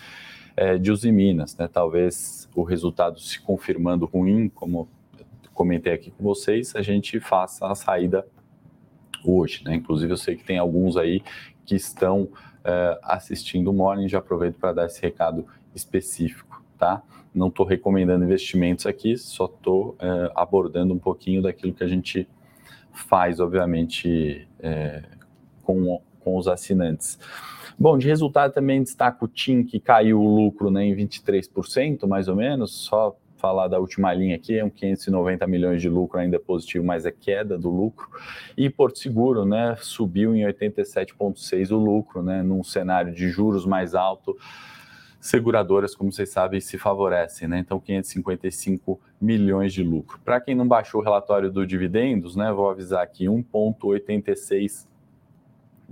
é, 0.57 0.79
de 0.79 0.91
Usiminas, 0.91 1.57
né? 1.57 1.69
talvez 1.71 2.49
o 2.55 2.63
resultado 2.63 3.21
se 3.21 3.39
confirmando 3.41 4.07
ruim, 4.07 4.49
como 4.49 4.89
comentei 5.53 5.93
aqui 5.93 6.13
com 6.13 6.23
vocês, 6.23 6.75
a 6.77 6.83
gente 6.83 7.19
faça 7.19 7.67
a 7.67 7.75
saída 7.75 8.25
hoje. 9.25 9.63
Né? 9.65 9.75
Inclusive, 9.75 10.13
eu 10.13 10.17
sei 10.17 10.37
que 10.37 10.45
tem 10.45 10.59
alguns 10.59 10.97
aí 10.97 11.23
que 11.65 11.75
estão 11.75 12.29
é, 12.65 12.99
assistindo 13.03 13.71
o 13.71 13.73
Morning, 13.73 14.09
já 14.09 14.19
aproveito 14.19 14.57
para 14.57 14.73
dar 14.73 14.87
esse 14.87 15.01
recado 15.01 15.47
específico, 15.75 16.63
tá? 16.79 17.03
Não 17.35 17.49
estou 17.49 17.65
recomendando 17.65 18.25
investimentos 18.25 18.87
aqui, 18.87 19.17
só 19.17 19.45
estou 19.45 19.97
é, 20.01 20.33
abordando 20.35 20.95
um 20.95 20.99
pouquinho 20.99 21.43
daquilo 21.43 21.73
que 21.75 21.85
a 21.85 21.89
gente 21.89 22.29
faz, 22.93 23.39
obviamente, 23.39 24.49
é, 24.59 25.03
com, 25.63 26.01
com 26.21 26.37
os 26.37 26.49
assinantes. 26.49 27.19
Bom, 27.79 27.97
de 27.97 28.09
resultado 28.09 28.53
também 28.53 28.83
destaco 28.83 29.27
o 29.27 29.29
TIM, 29.29 29.63
que 29.63 29.79
caiu 29.79 30.21
o 30.21 30.35
lucro 30.35 30.71
né, 30.71 30.85
em 30.85 30.97
23%, 30.97 32.07
mais 32.09 32.27
ou 32.27 32.35
menos, 32.35 32.73
só 32.73 33.17
falar 33.39 33.69
da 33.69 33.79
última 33.79 34.13
linha 34.13 34.37
aqui, 34.37 34.59
é 34.59 34.65
um 34.65 34.71
590 34.71 35.47
milhões 35.47 35.81
de 35.81 35.89
lucro 35.89 36.19
ainda 36.19 36.39
positivo, 36.39 36.85
mas 36.85 37.07
é 37.07 37.11
queda 37.11 37.57
do 37.57 37.71
lucro. 37.71 38.09
E 38.57 38.69
Porto 38.69 38.99
Seguro, 38.99 39.45
né, 39.45 39.77
subiu 39.81 40.35
em 40.35 40.43
87,6 40.45 41.71
o 41.71 41.79
lucro, 41.79 42.23
né, 42.23 42.43
num 42.43 42.63
cenário 42.63 43.13
de 43.13 43.29
juros 43.29 43.65
mais 43.65 43.95
alto, 43.95 44.37
seguradoras, 45.21 45.95
como 45.95 46.13
vocês 46.13 46.29
sabem, 46.29 46.61
se 46.61 46.79
favorecem, 46.79 47.49
né? 47.49 47.59
Então, 47.59 47.81
555 47.81 49.01
milhões 49.21 49.73
de 49.73 49.83
lucro. 49.83 50.21
Para 50.25 50.41
quem 50.41 50.55
não 50.55 50.67
baixou 50.67 51.01
o 51.01 51.05
relatório 51.05 51.51
do 51.51 51.67
dividendos, 51.67 52.37
né, 52.37 52.53
vou 52.53 52.71
avisar 52.71 53.03
aqui 53.03 53.27
1,86 53.27 54.87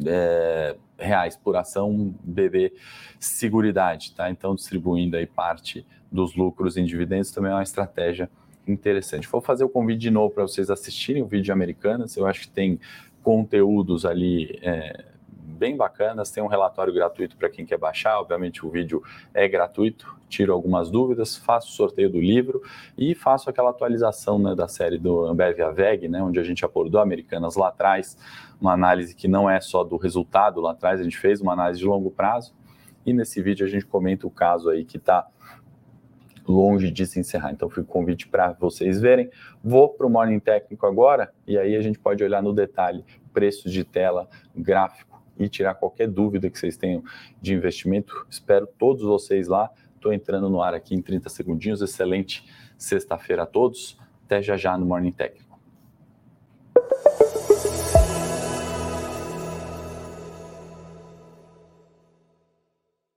é, 0.05 0.77
reais 0.99 1.37
por 1.37 1.57
ação 1.57 2.15
BB 2.23 2.73
Seguridade, 3.19 4.13
tá? 4.15 4.31
Então, 4.31 4.55
distribuindo 4.55 5.17
aí 5.17 5.27
parte 5.27 5.87
dos 6.11 6.37
lucros 6.37 6.77
em 6.77 6.85
dividendos 6.85 7.31
também 7.31 7.51
é 7.51 7.55
uma 7.55 7.63
estratégia 7.63 8.31
interessante. 8.67 9.29
Vou 9.29 9.41
fazer 9.41 9.65
o 9.65 9.69
convite 9.69 10.01
de 10.01 10.11
novo 10.11 10.35
para 10.35 10.43
vocês 10.43 10.71
assistirem 10.71 11.23
o 11.23 11.27
vídeo 11.27 11.45
de 11.45 11.53
Americanas. 11.53 12.17
Eu 12.17 12.27
acho 12.27 12.43
que 12.43 12.49
tem 12.49 12.81
conteúdos 13.23 14.05
ali 14.05 14.59
é, 14.63 15.05
bem 15.57 15.77
bacanas. 15.77 16.31
Tem 16.31 16.43
um 16.43 16.47
relatório 16.47 16.93
gratuito 16.93 17.37
para 17.37 17.49
quem 17.49 17.65
quer 17.65 17.79
baixar. 17.79 18.21
Obviamente, 18.21 18.65
o 18.65 18.71
vídeo 18.71 19.03
é 19.35 19.49
gratuito. 19.49 20.15
Tiro 20.29 20.53
algumas 20.53 20.91
dúvidas, 20.91 21.37
faço 21.37 21.69
o 21.69 21.73
sorteio 21.73 22.11
do 22.11 22.21
livro 22.21 22.63
e 22.99 23.15
faço 23.15 23.49
aquela 23.49 23.71
atualização 23.71 24.39
né, 24.39 24.55
da 24.55 24.69
série 24.69 24.99
do 24.99 25.25
Ambev 25.25 25.61
Aveg, 25.61 26.09
né, 26.09 26.23
onde 26.23 26.39
a 26.39 26.43
gente 26.43 26.65
abordou 26.65 27.01
Americanas 27.01 27.57
lá 27.57 27.69
atrás. 27.69 28.17
Uma 28.61 28.73
análise 28.73 29.15
que 29.15 29.29
não 29.29 29.49
é 29.49 29.61
só 29.61 29.85
do 29.85 29.97
resultado 29.97 30.61
lá 30.61 30.73
atrás, 30.73 31.01
a 31.01 31.05
gente 31.05 31.19
fez 31.19 31.41
uma 31.41 31.53
análise 31.53 31.81
de 31.81 31.87
longo 31.87 32.11
prazo. 32.11 32.55
E 33.05 33.13
nesse 33.13 33.41
vídeo 33.41 33.65
a 33.65 33.69
gente 33.69 33.87
comenta 33.87 34.27
o 34.27 34.31
caso 34.31 34.69
aí 34.69 34.85
que 34.85 34.97
está 34.97 35.27
longe 36.49 36.91
de 36.91 37.07
se 37.07 37.19
encerrar. 37.19 37.53
Então, 37.53 37.69
fica 37.69 37.83
o 37.83 37.85
convite 37.85 38.29
para 38.29 38.53
vocês 38.53 39.01
verem. 39.01 39.31
Vou 39.63 39.89
para 39.89 40.07
o 40.07 40.11
Morning 40.11 40.39
Técnico 40.39 40.87
agora 40.87 41.33
e 41.47 41.59
aí 41.59 41.77
a 41.77 41.83
gente 41.83 41.99
pode 41.99 42.23
olhar 42.23 42.43
no 42.43 42.53
detalhe 42.53 43.05
preços 43.33 43.73
de 43.73 43.85
tela, 43.85 44.29
gráfico 44.55 45.16
e 45.39 45.49
tirar 45.49 45.75
qualquer 45.75 46.09
dúvida 46.09 46.51
que 46.51 46.59
vocês 46.59 46.77
tenham 46.77 47.03
de 47.41 47.55
investimento. 47.55 48.27
Espero 48.29 48.67
todos 48.67 49.03
vocês 49.03 49.49
lá. 49.49 49.71
Estou 49.95 50.13
entrando 50.13 50.49
no 50.49 50.63
ar 50.63 50.75
aqui 50.75 50.95
em 50.95 51.03
30 51.03 51.29
segundinhos. 51.29 51.83
Excelente 51.83 52.45
sexta-feira 52.79 53.43
a 53.43 53.47
todos. 53.47 53.99
Até 54.25 54.43
já 54.43 54.57
já 54.57 54.77
no 54.77 54.87
Morning 54.87 55.13
Técnico. 55.13 55.59